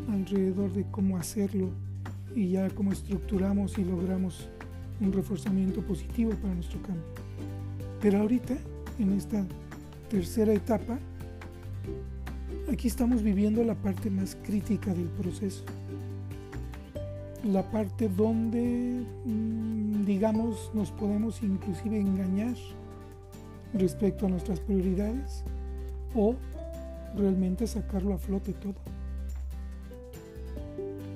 alrededor 0.09 0.73
de 0.73 0.85
cómo 0.89 1.17
hacerlo 1.17 1.69
y 2.35 2.49
ya 2.49 2.69
cómo 2.69 2.91
estructuramos 2.91 3.77
y 3.77 3.85
logramos 3.85 4.49
un 5.01 5.11
reforzamiento 5.11 5.81
positivo 5.81 6.31
para 6.41 6.53
nuestro 6.53 6.81
cambio. 6.81 7.03
Pero 8.01 8.19
ahorita, 8.19 8.55
en 8.99 9.13
esta 9.13 9.45
tercera 10.09 10.53
etapa, 10.53 10.97
aquí 12.71 12.87
estamos 12.87 13.21
viviendo 13.21 13.63
la 13.63 13.75
parte 13.75 14.09
más 14.09 14.37
crítica 14.43 14.93
del 14.93 15.09
proceso. 15.09 15.63
La 17.43 17.69
parte 17.69 18.09
donde, 18.09 19.03
mm, 19.25 20.05
digamos, 20.05 20.71
nos 20.73 20.91
podemos 20.91 21.41
inclusive 21.43 21.99
engañar 21.99 22.55
respecto 23.73 24.25
a 24.25 24.29
nuestras 24.29 24.59
prioridades 24.59 25.43
o 26.15 26.35
realmente 27.15 27.67
sacarlo 27.67 28.13
a 28.13 28.17
flote 28.17 28.53
todo. 28.53 28.75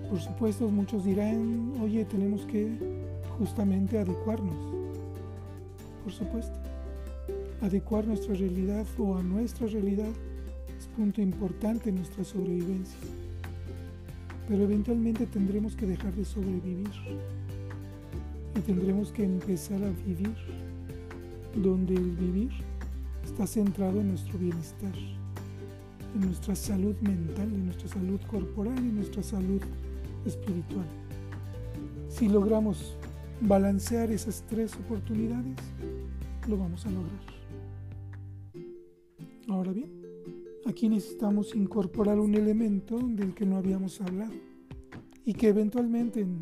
Por 0.09 0.19
supuesto, 0.19 0.67
muchos 0.69 1.05
dirán, 1.05 1.73
oye, 1.81 2.03
tenemos 2.05 2.45
que 2.45 3.00
justamente 3.41 3.98
adecuarnos. 3.98 4.53
Por 6.03 6.13
supuesto, 6.13 6.53
adecuar 7.60 8.05
nuestra 8.05 8.36
realidad 8.36 8.86
o 9.00 9.17
a 9.17 9.24
nuestra 9.24 9.65
realidad 9.65 10.12
es 10.77 10.86
punto 10.95 11.24
importante 11.24 11.89
en 11.89 11.95
nuestra 11.95 12.24
sobrevivencia. 12.24 13.00
Pero 14.48 14.63
eventualmente 14.63 15.25
tendremos 15.25 15.75
que 15.75 15.88
dejar 15.88 16.13
de 16.13 16.24
sobrevivir 16.24 16.91
y 18.55 18.60
tendremos 18.60 19.12
que 19.12 19.24
empezar 19.24 19.83
a 19.83 19.89
vivir 20.05 20.36
donde 21.55 21.95
el 21.95 22.12
vivir 22.12 22.51
está 23.25 23.48
centrado 23.48 24.01
en 24.01 24.10
nuestro 24.10 24.38
bienestar, 24.38 24.93
en 26.13 26.21
nuestra 26.27 26.55
salud 26.55 26.95
mental, 27.01 27.51
en 27.51 27.65
nuestra 27.65 27.88
salud 27.88 28.19
corporal 28.29 28.75
y 28.77 28.89
en 28.89 28.98
nuestra 28.98 29.24
salud 29.24 29.62
espiritual. 30.27 30.86
Si 32.07 32.29
logramos 32.29 32.98
balancear 33.41 34.12
esas 34.12 34.43
tres 34.48 34.75
oportunidades, 34.75 35.57
lo 36.48 36.57
vamos 36.57 36.86
a 36.86 36.91
lograr. 36.91 37.19
Ahora 39.48 39.71
bien, 39.71 39.91
aquí 40.65 40.88
necesitamos 40.88 41.55
incorporar 41.55 42.19
un 42.19 42.36
elemento 42.36 43.00
del 43.00 43.33
que 43.33 43.45
no 43.45 43.57
habíamos 43.57 44.00
hablado 44.01 44.33
y 45.25 45.33
que 45.33 45.50
eventualmente 45.50 46.21
en 46.21 46.39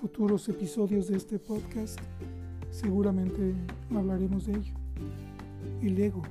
futuros 0.00 0.48
episodios 0.48 1.08
de 1.08 1.16
este 1.16 1.38
podcast 1.38 1.98
seguramente 2.70 3.54
hablaremos 3.94 4.46
de 4.46 4.54
ello. 4.54 4.74
El 5.82 5.98
ego. 6.00 6.22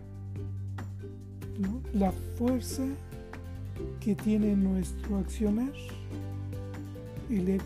La 1.94 2.12
fuerza 2.12 2.84
que 4.00 4.16
tiene 4.16 4.56
nuestro 4.56 5.18
accionar 5.18 5.72
el 7.30 7.48
ego, 7.48 7.64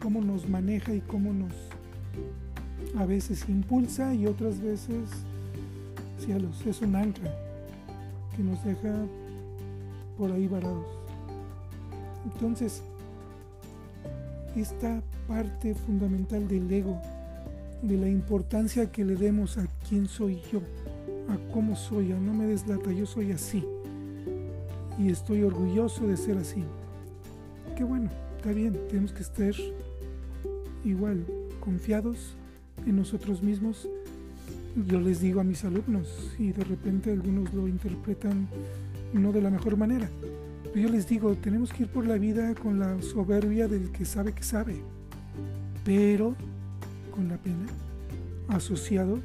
cómo 0.00 0.20
nos 0.20 0.48
maneja 0.48 0.94
y 0.94 1.00
cómo 1.00 1.32
nos 1.32 1.52
a 2.96 3.04
veces 3.04 3.48
impulsa 3.48 4.14
y 4.14 4.26
otras 4.26 4.60
veces, 4.60 5.10
cielos, 6.18 6.64
es 6.66 6.80
un 6.80 6.96
ancla 6.96 7.34
que 8.36 8.42
nos 8.42 8.62
deja 8.64 8.94
por 10.16 10.32
ahí 10.32 10.46
varados. 10.46 10.86
Entonces, 12.24 12.82
esta 14.56 15.02
parte 15.26 15.74
fundamental 15.74 16.48
del 16.48 16.70
ego, 16.72 17.00
de 17.82 17.96
la 17.96 18.08
importancia 18.08 18.90
que 18.90 19.04
le 19.04 19.16
demos 19.16 19.58
a 19.58 19.66
quién 19.88 20.08
soy 20.08 20.40
yo, 20.52 20.60
a 21.28 21.52
cómo 21.52 21.76
soy, 21.76 22.12
a 22.12 22.16
no 22.18 22.32
me 22.32 22.46
deslata, 22.46 22.90
yo 22.92 23.06
soy 23.06 23.32
así. 23.32 23.64
Y 24.98 25.10
estoy 25.10 25.42
orgulloso 25.42 26.06
de 26.06 26.16
ser 26.16 26.38
así. 26.38 26.64
Qué 27.76 27.84
bueno 27.84 28.10
está 28.38 28.52
bien, 28.52 28.78
tenemos 28.88 29.12
que 29.12 29.22
estar 29.22 29.52
igual, 30.84 31.24
confiados 31.60 32.34
en 32.86 32.96
nosotros 32.96 33.42
mismos. 33.42 33.88
Yo 34.86 35.00
les 35.00 35.20
digo 35.20 35.40
a 35.40 35.44
mis 35.44 35.64
alumnos 35.64 36.34
y 36.38 36.52
de 36.52 36.64
repente 36.64 37.12
algunos 37.12 37.52
lo 37.52 37.68
interpretan 37.68 38.48
no 39.12 39.32
de 39.32 39.42
la 39.42 39.50
mejor 39.50 39.76
manera. 39.76 40.08
Pero 40.72 40.88
yo 40.88 40.88
les 40.88 41.08
digo, 41.08 41.34
tenemos 41.34 41.72
que 41.72 41.84
ir 41.84 41.88
por 41.88 42.06
la 42.06 42.18
vida 42.18 42.54
con 42.54 42.78
la 42.78 43.00
soberbia 43.02 43.68
del 43.68 43.90
que 43.90 44.04
sabe 44.04 44.32
que 44.32 44.42
sabe, 44.42 44.76
pero 45.84 46.34
con 47.14 47.28
la 47.28 47.38
pena, 47.38 47.66
asociado 48.48 49.18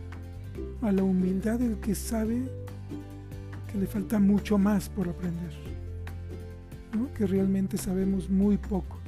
a 0.81 0.91
la 0.91 1.03
humildad 1.03 1.59
del 1.59 1.77
que 1.77 1.95
sabe 1.95 2.43
que 3.71 3.77
le 3.77 3.87
falta 3.87 4.19
mucho 4.19 4.57
más 4.57 4.89
por 4.89 5.09
aprender, 5.09 5.51
que 7.17 7.27
realmente 7.27 7.77
sabemos 7.77 8.29
muy 8.29 8.57
poco. 8.57 9.02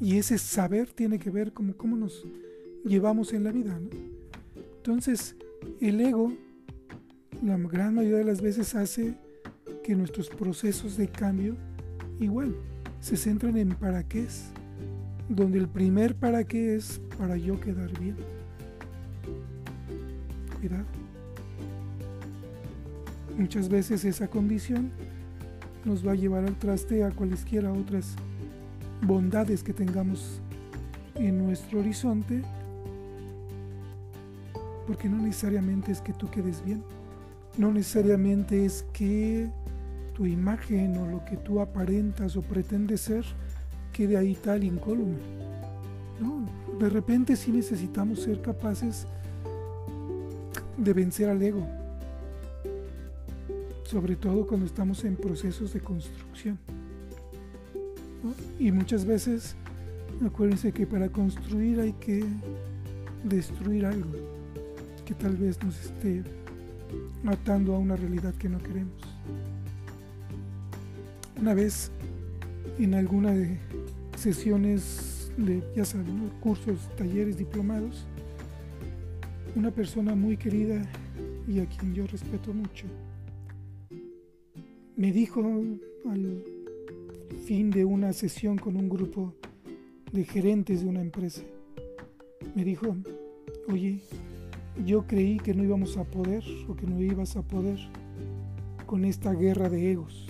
Y 0.00 0.16
ese 0.16 0.38
saber 0.38 0.88
tiene 0.88 1.18
que 1.18 1.30
ver 1.30 1.52
con 1.52 1.72
cómo 1.74 1.96
nos 1.96 2.24
llevamos 2.84 3.32
en 3.34 3.44
la 3.44 3.52
vida. 3.52 3.78
Entonces, 4.76 5.36
el 5.80 6.00
ego, 6.00 6.32
la 7.42 7.58
gran 7.58 7.94
mayoría 7.94 8.18
de 8.18 8.24
las 8.24 8.40
veces, 8.40 8.74
hace 8.74 9.14
que 9.84 9.94
nuestros 9.94 10.30
procesos 10.30 10.96
de 10.96 11.08
cambio 11.08 11.56
igual 12.18 12.56
se 13.00 13.16
centren 13.16 13.56
en 13.56 13.70
para 13.70 14.02
qué 14.06 14.22
es, 14.22 14.46
donde 15.28 15.58
el 15.58 15.68
primer 15.68 16.14
para 16.14 16.44
qué 16.44 16.76
es 16.76 17.00
para 17.18 17.36
yo 17.36 17.60
quedar 17.60 17.90
bien. 17.98 18.16
Cuidado. 20.58 20.84
Muchas 23.36 23.68
veces 23.68 24.04
esa 24.04 24.28
condición 24.28 24.90
nos 25.84 26.06
va 26.06 26.12
a 26.12 26.14
llevar 26.14 26.44
al 26.44 26.58
traste 26.58 27.04
a 27.04 27.10
cualesquiera 27.10 27.72
otras 27.72 28.16
bondades 29.02 29.62
que 29.62 29.72
tengamos 29.72 30.40
en 31.14 31.38
nuestro 31.38 31.80
horizonte, 31.80 32.42
porque 34.86 35.08
no 35.08 35.18
necesariamente 35.18 35.92
es 35.92 36.00
que 36.00 36.12
tú 36.12 36.30
quedes 36.30 36.64
bien, 36.64 36.82
no 37.58 37.72
necesariamente 37.72 38.64
es 38.64 38.84
que 38.92 39.48
tu 40.14 40.26
imagen 40.26 40.96
o 40.98 41.06
lo 41.06 41.24
que 41.24 41.36
tú 41.36 41.60
aparentas 41.60 42.36
o 42.36 42.42
pretendes 42.42 43.02
ser 43.02 43.24
quede 43.92 44.16
ahí 44.16 44.34
tal 44.34 44.64
incólume. 44.64 45.18
No, 46.20 46.46
de 46.78 46.88
repente 46.88 47.36
sí 47.36 47.50
necesitamos 47.50 48.20
ser 48.22 48.42
capaces 48.42 49.06
de 50.76 50.92
vencer 50.92 51.28
al 51.28 51.42
ego, 51.42 51.66
sobre 53.84 54.16
todo 54.16 54.46
cuando 54.46 54.66
estamos 54.66 55.04
en 55.04 55.16
procesos 55.16 55.72
de 55.72 55.80
construcción. 55.80 56.58
Y 58.58 58.72
muchas 58.72 59.04
veces, 59.04 59.56
acuérdense 60.24 60.72
que 60.72 60.86
para 60.86 61.08
construir 61.08 61.80
hay 61.80 61.92
que 61.94 62.24
destruir 63.24 63.86
algo 63.86 64.10
que 65.04 65.14
tal 65.14 65.36
vez 65.36 65.62
nos 65.62 65.78
esté 65.80 66.22
matando 67.22 67.74
a 67.74 67.78
una 67.78 67.96
realidad 67.96 68.34
que 68.34 68.48
no 68.48 68.58
queremos. 68.58 69.00
Una 71.40 71.54
vez 71.54 71.90
en 72.78 72.94
alguna 72.94 73.32
de 73.32 73.58
sesiones 74.16 75.32
de, 75.36 75.62
ya 75.74 75.84
saben, 75.84 76.30
cursos, 76.40 76.78
talleres, 76.96 77.36
diplomados, 77.36 78.06
una 79.56 79.70
persona 79.70 80.14
muy 80.14 80.36
querida 80.36 80.82
y 81.48 81.60
a 81.60 81.66
quien 81.66 81.94
yo 81.94 82.06
respeto 82.06 82.52
mucho, 82.52 82.86
me 84.96 85.12
dijo 85.12 85.40
al 86.08 86.44
fin 87.46 87.70
de 87.70 87.84
una 87.84 88.12
sesión 88.12 88.58
con 88.58 88.76
un 88.76 88.88
grupo 88.88 89.34
de 90.12 90.24
gerentes 90.24 90.82
de 90.82 90.88
una 90.88 91.00
empresa. 91.00 91.42
Me 92.54 92.64
dijo, 92.64 92.96
oye, 93.68 94.00
yo 94.84 95.06
creí 95.06 95.38
que 95.38 95.54
no 95.54 95.64
íbamos 95.64 95.96
a 95.96 96.04
poder 96.04 96.42
o 96.68 96.74
que 96.74 96.86
no 96.86 97.00
ibas 97.00 97.36
a 97.36 97.42
poder 97.42 97.78
con 98.86 99.04
esta 99.04 99.32
guerra 99.32 99.68
de 99.68 99.92
egos, 99.92 100.26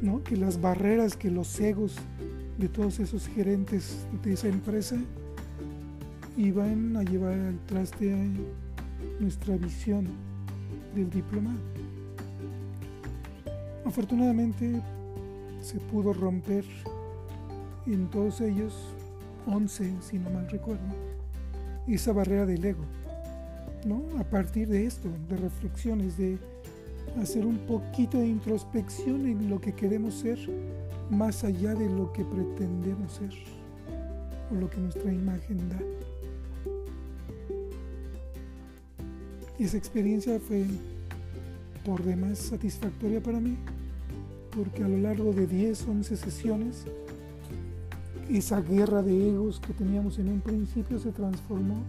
¿no? 0.00 0.22
Que 0.22 0.36
las 0.36 0.60
barreras, 0.60 1.16
que 1.16 1.30
los 1.30 1.58
egos 1.60 1.96
de 2.58 2.68
todos 2.68 3.00
esos 3.00 3.26
gerentes 3.28 4.06
de 4.22 4.34
esa 4.34 4.48
empresa 4.48 4.96
iban 6.36 6.96
a 6.96 7.02
llevar 7.02 7.38
al 7.38 7.58
traste 7.66 8.14
nuestra 9.20 9.56
visión 9.56 10.06
del 10.94 11.10
diplomado. 11.10 11.58
Afortunadamente 13.84 14.80
se 15.62 15.78
pudo 15.78 16.12
romper 16.12 16.64
en 17.86 18.08
todos 18.08 18.40
ellos, 18.40 18.74
11 19.46 19.94
si 20.00 20.18
no 20.18 20.30
mal 20.30 20.48
recuerdo, 20.50 20.82
esa 21.86 22.12
barrera 22.12 22.46
del 22.46 22.64
ego, 22.64 22.84
¿no? 23.86 24.02
A 24.18 24.24
partir 24.24 24.68
de 24.68 24.86
esto, 24.86 25.08
de 25.28 25.36
reflexiones, 25.36 26.16
de 26.16 26.38
hacer 27.20 27.46
un 27.46 27.58
poquito 27.58 28.18
de 28.18 28.26
introspección 28.26 29.26
en 29.26 29.48
lo 29.48 29.60
que 29.60 29.72
queremos 29.72 30.14
ser, 30.14 30.38
más 31.10 31.44
allá 31.44 31.74
de 31.74 31.88
lo 31.88 32.12
que 32.12 32.24
pretendemos 32.24 33.12
ser 33.12 33.32
o 34.50 34.54
lo 34.54 34.68
que 34.68 34.78
nuestra 34.78 35.12
imagen 35.12 35.68
da. 35.68 35.78
Y 39.58 39.64
esa 39.64 39.76
experiencia 39.76 40.40
fue 40.40 40.64
por 41.84 42.02
demás 42.02 42.38
satisfactoria 42.38 43.20
para 43.22 43.40
mí, 43.40 43.56
porque 44.54 44.84
a 44.84 44.88
lo 44.88 44.98
largo 44.98 45.32
de 45.32 45.46
10, 45.46 45.88
11 45.88 46.16
sesiones, 46.16 46.84
esa 48.30 48.60
guerra 48.60 49.02
de 49.02 49.30
egos 49.30 49.60
que 49.60 49.72
teníamos 49.72 50.18
en 50.18 50.28
un 50.28 50.40
principio 50.40 50.98
se 50.98 51.12
transformó 51.12 51.82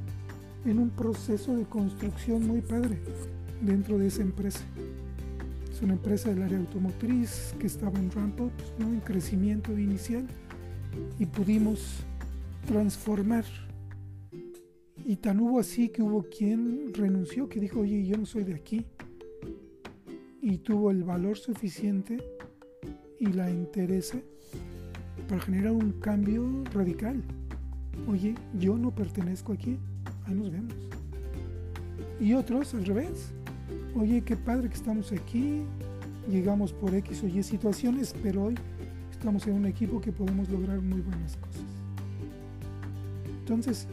en 0.65 0.79
un 0.79 0.89
proceso 0.89 1.55
de 1.55 1.65
construcción 1.65 2.47
muy 2.47 2.61
padre 2.61 2.99
dentro 3.61 3.97
de 3.97 4.07
esa 4.07 4.21
empresa. 4.21 4.61
Es 5.71 5.81
una 5.81 5.93
empresa 5.93 6.29
del 6.29 6.43
área 6.43 6.57
automotriz 6.57 7.53
que 7.59 7.67
estaba 7.67 7.99
en 7.99 8.11
ramp 8.11 8.39
up, 8.41 8.51
en 8.79 8.99
crecimiento 9.01 9.77
inicial, 9.77 10.25
y 11.19 11.25
pudimos 11.25 12.03
transformar 12.67 13.45
y 15.05 15.17
tan 15.17 15.39
hubo 15.41 15.59
así 15.59 15.89
que 15.89 16.01
hubo 16.01 16.23
quien 16.23 16.93
renunció, 16.93 17.49
que 17.49 17.59
dijo, 17.59 17.81
oye, 17.81 18.05
yo 18.05 18.17
no 18.17 18.25
soy 18.25 18.43
de 18.43 18.55
aquí. 18.55 18.85
Y 20.41 20.59
tuvo 20.59 20.91
el 20.91 21.03
valor 21.03 21.37
suficiente 21.37 22.17
y 23.23 23.31
la 23.31 23.49
interesa 23.49 24.17
para 25.29 25.39
generar 25.41 25.71
un 25.71 25.93
cambio 25.93 26.63
radical. 26.73 27.23
Oye, 28.07 28.35
yo 28.59 28.77
no 28.77 28.93
pertenezco 28.93 29.53
aquí, 29.53 29.77
ahí 30.25 30.33
nos 30.33 30.51
vemos. 30.51 30.73
Y 32.19 32.33
otros 32.33 32.73
al 32.73 32.85
revés. 32.85 33.31
Oye, 33.95 34.21
qué 34.21 34.35
padre 34.35 34.67
que 34.67 34.75
estamos 34.75 35.13
aquí, 35.13 35.61
llegamos 36.29 36.73
por 36.73 36.93
X 36.95 37.23
o 37.23 37.27
Y 37.27 37.41
situaciones, 37.43 38.13
pero 38.21 38.43
hoy 38.45 38.55
estamos 39.11 39.47
en 39.47 39.53
un 39.53 39.65
equipo 39.67 40.01
que 40.01 40.11
podemos 40.11 40.49
lograr 40.49 40.81
muy 40.81 40.99
buenas 40.99 41.37
cosas. 41.37 41.63
Entonces, 43.39 43.87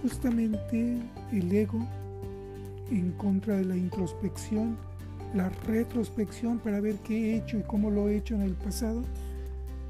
justamente 0.00 0.98
el 1.32 1.52
ego 1.52 1.86
en 2.90 3.12
contra 3.12 3.56
de 3.58 3.64
la 3.66 3.76
introspección, 3.76 4.78
la 5.34 5.48
retrospección 5.66 6.58
para 6.58 6.80
ver 6.80 6.96
qué 6.96 7.32
he 7.32 7.36
hecho 7.36 7.58
y 7.58 7.62
cómo 7.62 7.90
lo 7.90 8.08
he 8.08 8.16
hecho 8.16 8.34
en 8.34 8.42
el 8.42 8.54
pasado, 8.54 9.02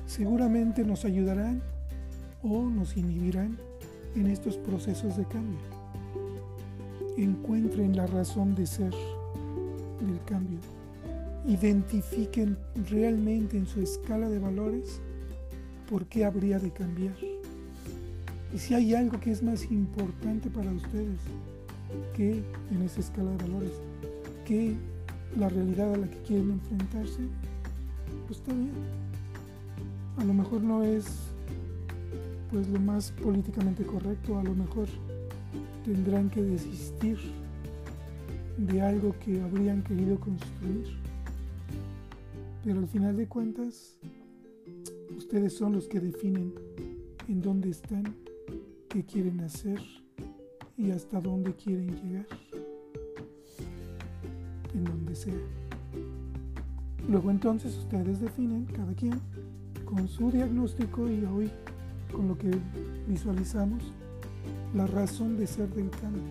seguramente 0.07 0.85
nos 0.85 1.05
ayudarán 1.05 1.63
o 2.43 2.63
nos 2.63 2.97
inhibirán 2.97 3.57
en 4.17 4.27
estos 4.27 4.57
procesos 4.57 5.17
de 5.17 5.25
cambio. 5.25 5.59
Encuentren 7.17 7.97
la 7.97 8.07
razón 8.07 8.55
de 8.55 8.67
ser 8.67 8.93
del 10.01 10.21
cambio. 10.27 10.59
Identifiquen 11.47 12.57
realmente 12.91 13.57
en 13.57 13.67
su 13.67 13.81
escala 13.81 14.29
de 14.29 14.39
valores 14.39 15.01
por 15.89 16.07
qué 16.07 16.25
habría 16.25 16.59
de 16.59 16.71
cambiar. 16.71 17.17
Y 18.53 18.59
si 18.59 18.75
hay 18.75 18.95
algo 18.95 19.21
que 19.21 19.31
es 19.31 19.43
más 19.43 19.71
importante 19.71 20.51
para 20.51 20.71
ustedes 20.73 21.21
que 22.15 22.43
en 22.71 22.83
esa 22.85 23.01
escala 23.01 23.31
de 23.33 23.37
valores, 23.37 23.73
que 24.45 24.75
la 25.39 25.49
realidad 25.49 25.95
a 25.95 25.97
la 25.97 26.09
que 26.09 26.19
quieren 26.23 26.51
enfrentarse, 26.53 27.23
pues 28.27 28.41
está 28.41 28.53
bien. 28.53 28.73
A 30.19 30.25
lo 30.25 30.35
mejor 30.35 30.63
no 30.63 30.83
es 30.83 31.07
pues 32.51 32.69
lo 32.69 32.81
más 32.81 33.13
políticamente 33.13 33.85
correcto, 33.85 34.39
a 34.39 34.43
lo 34.43 34.55
mejor 34.55 34.89
tendrán 35.85 36.29
que 36.31 36.43
desistir 36.43 37.19
de 38.59 38.83
algo 38.83 39.15
que 39.25 39.41
habrían 39.41 39.83
querido 39.83 40.19
construir. 40.19 40.87
Pero 42.65 42.81
al 42.81 42.89
final 42.89 43.17
de 43.17 43.27
cuentas, 43.27 43.97
ustedes 45.17 45.57
son 45.57 45.73
los 45.75 45.87
que 45.87 46.01
definen 46.01 46.53
en 47.29 47.41
dónde 47.41 47.71
están 47.71 48.15
qué 48.89 49.05
quieren 49.05 49.41
hacer 49.41 49.81
y 50.77 50.91
hasta 50.91 51.21
dónde 51.21 51.55
quieren 51.55 51.89
llegar, 52.03 52.27
Luego 57.09 57.31
entonces 57.31 57.77
ustedes 57.77 58.21
definen, 58.21 58.67
cada 58.67 58.93
quien, 58.95 59.21
con 59.85 60.07
su 60.07 60.31
diagnóstico 60.31 61.09
y 61.09 61.25
hoy 61.25 61.51
con 62.13 62.29
lo 62.29 62.39
que 62.39 62.51
visualizamos, 63.09 63.93
la 64.75 64.87
razón 64.87 65.37
de 65.37 65.47
ser 65.47 65.69
del 65.71 65.91
cambio. 65.91 66.23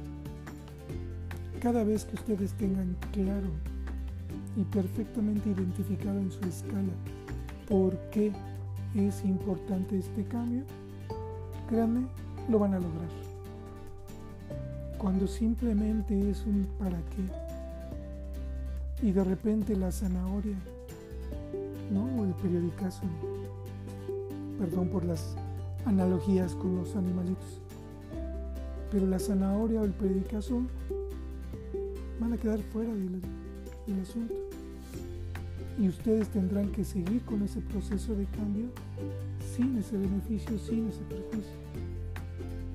Cada 1.60 1.84
vez 1.84 2.06
que 2.06 2.15
ustedes 2.15 2.54
tengan 2.54 2.96
claro 3.12 3.50
y 4.56 4.63
perfectamente 4.63 5.50
identificado 5.50 6.20
en 6.20 6.32
su 6.32 6.39
escala 6.46 6.94
por 7.68 7.98
qué 8.12 8.32
es 8.96 9.24
importante 9.26 10.00
este 10.00 10.24
cambio, 10.26 10.63
créanme 11.68 12.08
lo 12.50 12.60
van 12.60 12.74
a 12.74 12.80
lograr. 12.80 13.10
Cuando 14.98 15.28
simplemente 15.28 16.30
es 16.30 16.46
un 16.46 16.68
para 16.80 16.98
qué 16.98 17.48
y 19.01 19.12
de 19.12 19.23
repente 19.23 19.75
la 19.75 19.91
zanahoria, 19.91 20.57
¿no? 21.91 22.21
O 22.21 22.25
el 22.25 22.33
periodicazo, 22.33 23.03
perdón 24.57 24.89
por 24.89 25.05
las 25.05 25.35
analogías 25.85 26.53
con 26.55 26.75
los 26.75 26.95
animalitos, 26.95 27.62
pero 28.91 29.07
la 29.07 29.19
zanahoria 29.19 29.81
o 29.81 29.85
el 29.85 29.91
periodicazo 29.91 30.62
van 32.19 32.33
a 32.33 32.38
quedar 32.38 32.59
fuera 32.59 32.93
del, 32.93 33.21
del 33.88 34.01
asunto. 34.01 34.35
Y 35.79 35.88
ustedes 35.88 36.27
tendrán 36.27 36.71
que 36.73 36.83
seguir 36.83 37.21
con 37.21 37.41
ese 37.41 37.62
proceso 37.62 38.13
de 38.13 38.25
cambio 38.25 38.65
sin 39.55 39.77
ese 39.77 39.97
beneficio, 39.97 40.59
sin 40.59 40.89
ese 40.89 41.01
perjuicio. 41.03 41.53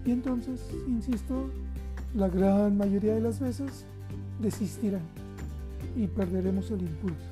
Y 0.07 0.13
entonces, 0.13 0.61
insisto, 0.89 1.51
la 2.15 2.29
gran 2.29 2.79
mayoría 2.79 3.15
de 3.15 3.21
las 3.21 3.41
veces 3.41 3.85
desistirán 4.41 5.03
y 5.97 6.07
perderemos 6.07 6.71
el 6.71 6.83
impulso. 6.83 7.31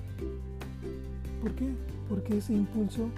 ¿Por 1.40 1.54
qué? 1.54 1.72
Porque 2.08 2.38
ese 2.38 2.54
impulso 2.54 3.08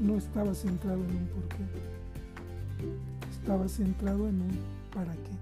no 0.00 0.16
estaba 0.16 0.54
centrado 0.54 1.04
en 1.04 1.16
un 1.16 1.26
por 1.26 1.48
qué. 1.48 1.64
Estaba 3.30 3.68
centrado 3.68 4.28
en 4.28 4.40
un 4.40 4.58
para 4.94 5.14
qué. 5.14 5.36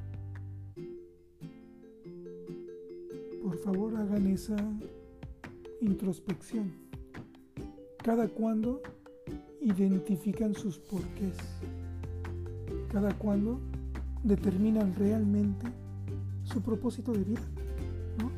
Por 3.43 3.57
favor, 3.59 3.97
hagan 3.97 4.27
esa 4.27 4.57
introspección. 5.81 6.73
Cada 8.03 8.29
cuando 8.29 8.83
identifican 9.61 10.55
sus 10.55 10.79
porqués 10.79 11.37
cada 12.91 13.17
cuando 13.17 13.61
determinan 14.25 14.95
realmente 14.97 15.67
su 16.43 16.61
propósito 16.61 17.13
de 17.13 17.25
vida, 17.25 17.41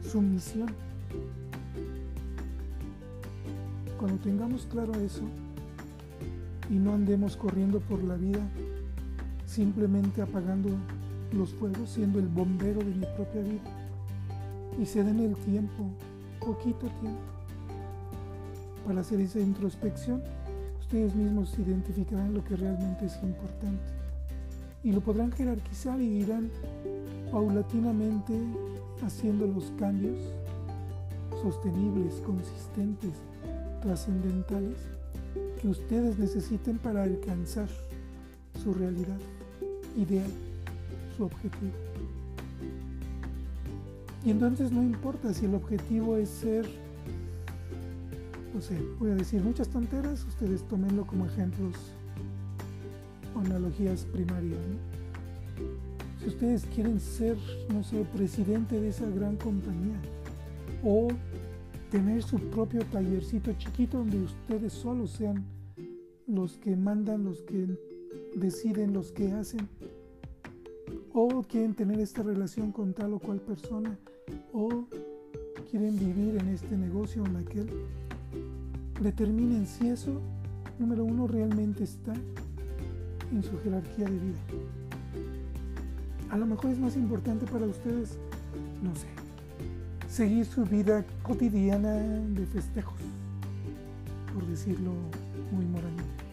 su 0.03 0.21
misión. 0.21 0.69
Cuando 3.99 4.23
tengamos 4.23 4.67
claro 4.67 4.93
eso 4.95 5.23
y 6.71 6.75
no 6.75 6.95
andemos 6.95 7.37
corriendo 7.37 7.81
por 7.81 8.03
la 8.03 8.17
vida 8.17 8.41
simplemente 9.47 10.23
apagando 10.23 10.71
los 11.33 11.53
fuegos, 11.55 11.91
siendo 11.91 12.19
el 12.19 12.27
bombero 12.27 12.79
de 12.81 12.95
mi 12.95 13.07
propia 13.17 13.43
vida, 13.43 13.61
y 14.81 14.87
se 14.87 15.05
den 15.05 15.21
el 15.21 15.37
tiempo, 15.37 15.85
poquito 16.41 16.89
tiempo, 17.01 17.21
para 18.87 19.03
hacer 19.03 19.21
esa 19.21 19.41
introspección, 19.41 20.23
ustedes 20.81 21.15
mismos 21.15 21.57
identificarán 21.59 22.35
lo 22.35 22.43
que 22.45 22.57
realmente 22.57 23.07
es 23.07 23.19
importante 23.23 24.03
y 24.85 24.93
lo 24.93 25.01
podrán 25.01 25.31
jerarquizar 25.33 26.01
y 26.01 26.23
irán 26.23 26.51
paulatinamente 27.31 28.35
haciendo 29.05 29.47
los 29.47 29.73
cambios 29.79 30.19
sostenibles, 31.43 32.15
consistentes, 32.25 33.13
trascendentales 33.81 34.77
que 35.61 35.69
ustedes 35.69 36.19
necesiten 36.19 36.79
para 36.79 37.03
alcanzar 37.03 37.69
su 38.63 38.73
realidad 38.75 39.19
ideal, 39.97 40.31
su 41.17 41.25
objetivo. 41.25 41.73
Y 44.25 44.31
entonces 44.31 44.71
no 44.71 44.83
importa 44.83 45.35
si 45.35 45.47
el 45.47 45.55
objetivo 45.55 46.17
es 46.17 46.29
ser, 46.29 46.67
no 48.55 48.61
sé, 48.61 48.79
voy 49.01 49.11
a 49.11 49.15
decir 49.17 49.43
muchas 49.43 49.69
tonteras, 49.69 50.25
ustedes 50.25 50.63
tómenlo 50.69 51.07
como 51.07 51.27
ejemplos 51.27 51.75
analogías 53.37 54.05
primarias. 54.05 54.61
Si 56.23 56.29
ustedes 56.29 56.65
quieren 56.67 57.01
ser, 57.01 57.37
no 57.69 57.83
sé, 57.83 58.05
presidente 58.15 58.81
de 58.81 58.91
esa 58.91 59.09
gran 59.11 59.37
compañía 59.37 60.01
o 60.85 61.09
tener 61.91 62.23
su 62.23 62.39
propio 62.39 62.85
tallercito 62.93 63.53
chiquito 63.55 63.99
donde 63.99 64.23
ustedes 64.23 64.73
solo 64.73 65.09
sean 65.09 65.45
los 66.29 66.59
que 66.59 66.77
mandan, 66.77 67.25
los 67.25 67.43
que 67.43 67.67
deciden, 68.37 68.93
los 68.93 69.11
que 69.11 69.33
hacen, 69.33 69.69
o 71.13 71.43
quieren 71.43 71.75
tener 71.75 71.99
esta 71.99 72.23
relación 72.23 72.71
con 72.71 72.95
tal 72.95 73.15
o 73.15 73.19
cual 73.19 73.41
persona, 73.41 73.99
o 74.53 74.87
quieren 75.73 75.99
vivir 75.99 76.37
en 76.41 76.49
este 76.51 76.77
negocio 76.77 77.25
o 77.25 77.27
en 77.27 77.37
aquel. 77.37 77.69
Determinen 79.03 79.67
si 79.67 79.89
eso, 79.89 80.21
número 80.79 81.05
uno, 81.05 81.27
realmente 81.27 81.83
está 81.83 82.15
en 83.33 83.43
su 83.43 83.59
jerarquía 83.59 84.05
de 84.05 84.19
vida. 84.19 84.82
A 86.33 86.39
lo 86.39 86.47
mejor 86.47 86.71
es 86.71 86.79
más 86.79 86.97
importante 86.97 87.45
para 87.45 87.67
ustedes, 87.67 88.17
no 88.83 88.95
sé, 88.97 89.07
seguir 90.09 90.47
su 90.47 90.65
vida 90.65 91.05
cotidiana 91.23 91.93
de 91.93 92.47
festejos, 92.47 92.99
por 94.33 94.47
decirlo 94.47 94.93
muy 95.53 95.67
moralmente. 95.67 96.25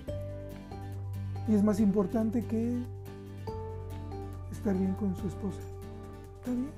Y 1.50 1.54
es 1.56 1.64
más 1.66 1.82
importante 1.82 2.46
que 2.46 2.78
estar 4.54 4.74
bien 4.74 4.94
con 4.94 5.18
su 5.18 5.28
esposa. 5.28 5.60
¿Está 6.38 6.52
bien? 6.52 6.70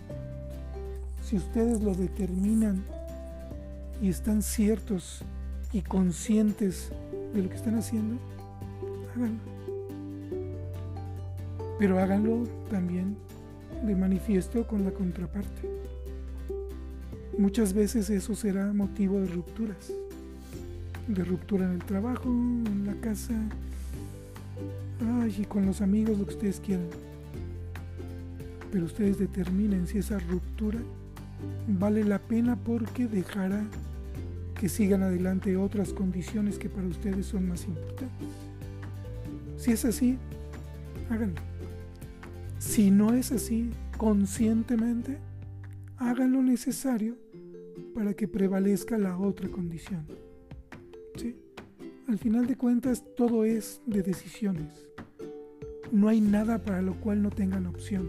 Si 1.23 1.38
ustedes 1.38 1.84
lo 1.84 1.93
determinan 1.93 2.84
y 4.01 4.10
están 4.10 4.41
ciertos 4.41 5.23
y 5.71 5.84
conscientes 5.84 6.91
de 7.36 7.43
lo 7.43 7.49
que 7.49 7.55
están 7.55 7.75
haciendo, 7.75 8.17
háganlo. 9.15 9.50
Pero 11.81 11.97
háganlo 11.97 12.43
también 12.69 13.17
de 13.83 13.95
manifiesto 13.95 14.67
con 14.67 14.85
la 14.85 14.91
contraparte. 14.91 15.67
Muchas 17.39 17.73
veces 17.73 18.11
eso 18.11 18.35
será 18.35 18.71
motivo 18.71 19.19
de 19.19 19.25
rupturas. 19.25 19.91
De 21.07 21.23
ruptura 21.23 21.65
en 21.65 21.71
el 21.71 21.83
trabajo, 21.83 22.29
en 22.29 22.85
la 22.85 22.93
casa, 23.01 23.33
y 25.35 25.43
con 25.45 25.65
los 25.65 25.81
amigos, 25.81 26.19
lo 26.19 26.25
que 26.27 26.35
ustedes 26.35 26.59
quieran. 26.59 26.85
Pero 28.71 28.85
ustedes 28.85 29.17
determinen 29.17 29.87
si 29.87 29.97
esa 29.97 30.19
ruptura 30.19 30.77
vale 31.67 32.03
la 32.03 32.19
pena 32.19 32.55
porque 32.57 33.07
dejará 33.07 33.63
que 34.59 34.69
sigan 34.69 35.01
adelante 35.01 35.57
otras 35.57 35.93
condiciones 35.93 36.59
que 36.59 36.69
para 36.69 36.85
ustedes 36.85 37.25
son 37.25 37.49
más 37.49 37.65
importantes. 37.65 38.29
Si 39.57 39.71
es 39.71 39.83
así, 39.83 40.19
háganlo. 41.09 41.50
Si 42.71 42.89
no 42.89 43.13
es 43.13 43.34
así, 43.34 43.69
conscientemente, 43.97 45.17
hagan 45.97 46.31
lo 46.31 46.41
necesario 46.41 47.17
para 47.93 48.13
que 48.13 48.29
prevalezca 48.29 48.97
la 48.97 49.17
otra 49.17 49.49
condición. 49.49 50.05
Al 52.07 52.17
final 52.17 52.47
de 52.47 52.55
cuentas, 52.55 53.03
todo 53.17 53.43
es 53.43 53.81
de 53.86 54.03
decisiones. 54.03 54.89
No 55.91 56.07
hay 56.07 56.21
nada 56.21 56.60
para 56.60 56.81
lo 56.81 56.95
cual 57.01 57.21
no 57.21 57.29
tengan 57.29 57.65
opción. 57.65 58.07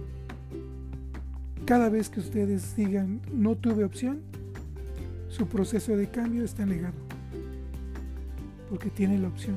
Cada 1.64 1.88
vez 1.88 2.08
que 2.08 2.20
ustedes 2.20 2.76
digan 2.76 3.20
no 3.32 3.56
tuve 3.56 3.82
opción, 3.82 4.20
su 5.26 5.48
proceso 5.48 5.96
de 5.96 6.08
cambio 6.08 6.44
está 6.44 6.64
negado. 6.64 7.00
Porque 8.70 8.90
tiene 8.90 9.18
la 9.18 9.26
opción. 9.26 9.56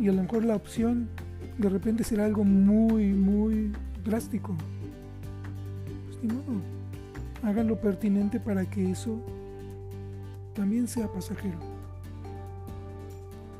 Y 0.00 0.08
a 0.08 0.12
lo 0.12 0.22
mejor 0.22 0.46
la 0.46 0.56
opción 0.56 1.10
de 1.60 1.68
repente 1.68 2.04
será 2.04 2.24
algo 2.24 2.42
muy, 2.42 3.12
muy 3.12 3.72
drástico. 4.02 4.56
Pues. 6.22 6.32
Hagan 7.42 7.68
lo 7.68 7.78
pertinente 7.78 8.40
para 8.40 8.64
que 8.64 8.90
eso 8.90 9.20
también 10.54 10.88
sea 10.88 11.06
pasajero. 11.08 11.58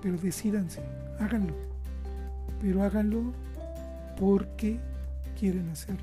Pero 0.01 0.17
decídanse, 0.17 0.81
háganlo. 1.19 1.53
Pero 2.63 2.83
háganlo 2.83 3.21
porque 4.19 4.79
quieren 5.39 5.69
hacerlo. 5.69 6.01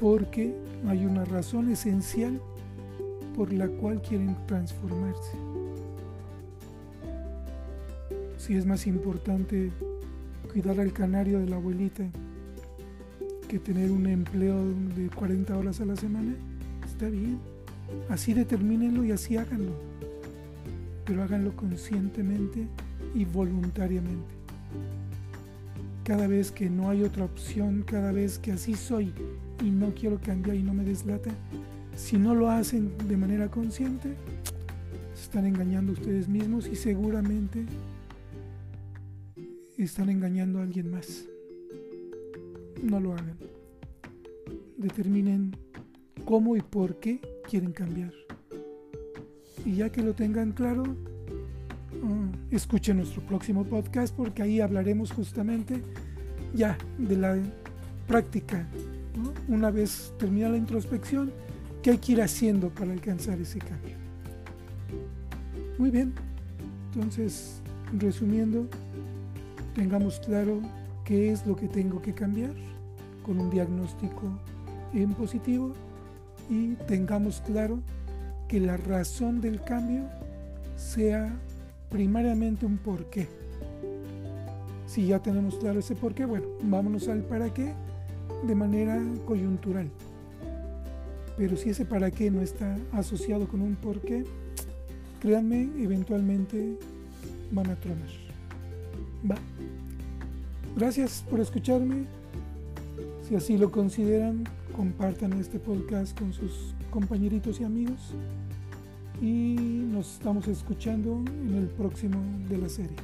Porque 0.00 0.54
hay 0.88 1.04
una 1.04 1.26
razón 1.26 1.70
esencial 1.70 2.40
por 3.36 3.52
la 3.52 3.68
cual 3.68 4.00
quieren 4.00 4.34
transformarse. 4.46 5.32
Si 8.38 8.56
es 8.56 8.64
más 8.64 8.86
importante 8.86 9.72
cuidar 10.54 10.78
al 10.78 10.92
canario 10.92 11.40
de 11.40 11.48
la 11.48 11.56
abuelita 11.56 12.04
que 13.48 13.58
tener 13.58 13.90
un 13.90 14.06
empleo 14.06 14.72
de 14.96 15.08
40 15.08 15.58
horas 15.58 15.80
a 15.80 15.84
la 15.84 15.96
semana, 15.96 16.32
está 16.86 17.08
bien. 17.08 17.40
Así 18.08 18.34
determínenlo 18.34 19.04
y 19.04 19.10
así 19.10 19.36
háganlo. 19.36 19.72
Pero 21.04 21.24
háganlo 21.24 21.56
conscientemente 21.56 22.68
y 23.16 23.24
voluntariamente. 23.24 24.32
Cada 26.04 26.28
vez 26.28 26.52
que 26.52 26.70
no 26.70 26.88
hay 26.88 27.02
otra 27.02 27.24
opción, 27.24 27.82
cada 27.84 28.12
vez 28.12 28.38
que 28.38 28.52
así 28.52 28.74
soy 28.74 29.12
y 29.60 29.70
no 29.70 29.92
quiero 29.92 30.20
cambiar 30.20 30.56
y 30.56 30.62
no 30.62 30.72
me 30.72 30.84
deslata, 30.84 31.30
si 31.96 32.16
no 32.16 32.32
lo 32.32 32.48
hacen 32.48 32.92
de 33.08 33.16
manera 33.16 33.50
consciente, 33.50 34.14
se 35.14 35.22
están 35.24 35.46
engañando 35.46 35.94
ustedes 35.94 36.28
mismos 36.28 36.68
y 36.68 36.76
seguramente 36.76 37.66
están 39.84 40.08
engañando 40.08 40.58
a 40.58 40.62
alguien 40.62 40.90
más. 40.90 41.24
No 42.82 43.00
lo 43.00 43.12
hagan. 43.12 43.38
Determinen 44.76 45.56
cómo 46.24 46.56
y 46.56 46.60
por 46.60 47.00
qué 47.00 47.20
quieren 47.48 47.72
cambiar. 47.72 48.12
Y 49.64 49.76
ya 49.76 49.90
que 49.90 50.02
lo 50.02 50.14
tengan 50.14 50.52
claro, 50.52 50.84
ah, 52.02 52.32
escuchen 52.50 52.98
nuestro 52.98 53.22
próximo 53.22 53.64
podcast 53.64 54.14
porque 54.14 54.42
ahí 54.42 54.60
hablaremos 54.60 55.12
justamente 55.12 55.80
ya 56.54 56.76
de 56.98 57.16
la 57.16 57.36
práctica. 58.06 58.68
Una 59.48 59.70
vez 59.70 60.12
termina 60.18 60.48
la 60.48 60.56
introspección, 60.56 61.32
¿qué 61.82 61.92
hay 61.92 61.98
que 61.98 62.12
ir 62.12 62.22
haciendo 62.22 62.68
para 62.70 62.92
alcanzar 62.92 63.40
ese 63.40 63.58
cambio? 63.58 63.96
Muy 65.78 65.90
bien, 65.90 66.12
entonces 66.92 67.60
resumiendo, 67.98 68.68
tengamos 69.74 70.20
claro 70.20 70.60
qué 71.04 71.32
es 71.32 71.46
lo 71.46 71.56
que 71.56 71.68
tengo 71.68 72.00
que 72.00 72.14
cambiar 72.14 72.52
con 73.24 73.38
un 73.38 73.50
diagnóstico 73.50 74.22
en 74.92 75.12
positivo 75.14 75.72
y 76.48 76.74
tengamos 76.86 77.40
claro 77.40 77.80
que 78.48 78.60
la 78.60 78.76
razón 78.76 79.40
del 79.40 79.62
cambio 79.62 80.04
sea 80.76 81.34
primariamente 81.90 82.66
un 82.66 82.78
porqué. 82.78 83.28
Si 84.86 85.06
ya 85.06 85.18
tenemos 85.18 85.56
claro 85.56 85.80
ese 85.80 85.96
porqué, 85.96 86.24
bueno, 86.24 86.46
vámonos 86.62 87.08
al 87.08 87.22
para 87.22 87.52
qué 87.52 87.74
de 88.46 88.54
manera 88.54 89.02
coyuntural. 89.26 89.90
Pero 91.36 91.56
si 91.56 91.70
ese 91.70 91.84
para 91.84 92.10
qué 92.10 92.30
no 92.30 92.40
está 92.40 92.76
asociado 92.92 93.48
con 93.48 93.60
un 93.60 93.74
porqué, 93.74 94.24
créanme, 95.20 95.68
eventualmente 95.82 96.78
van 97.50 97.70
a 97.70 97.76
tronar. 97.76 98.23
Va. 99.28 99.36
Gracias 100.76 101.24
por 101.30 101.40
escucharme. 101.40 102.04
Si 103.26 103.34
así 103.34 103.56
lo 103.56 103.70
consideran, 103.70 104.44
compartan 104.76 105.32
este 105.34 105.58
podcast 105.58 106.18
con 106.18 106.32
sus 106.32 106.74
compañeritos 106.90 107.60
y 107.60 107.64
amigos. 107.64 108.00
Y 109.22 109.56
nos 109.92 110.14
estamos 110.14 110.48
escuchando 110.48 111.22
en 111.26 111.54
el 111.54 111.68
próximo 111.68 112.18
de 112.48 112.58
la 112.58 112.68
serie. 112.68 112.96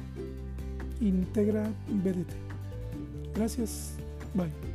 Integra 0.99 1.67
BDT. 1.87 2.29
Gracias. 3.35 3.93
Bye. 4.35 4.70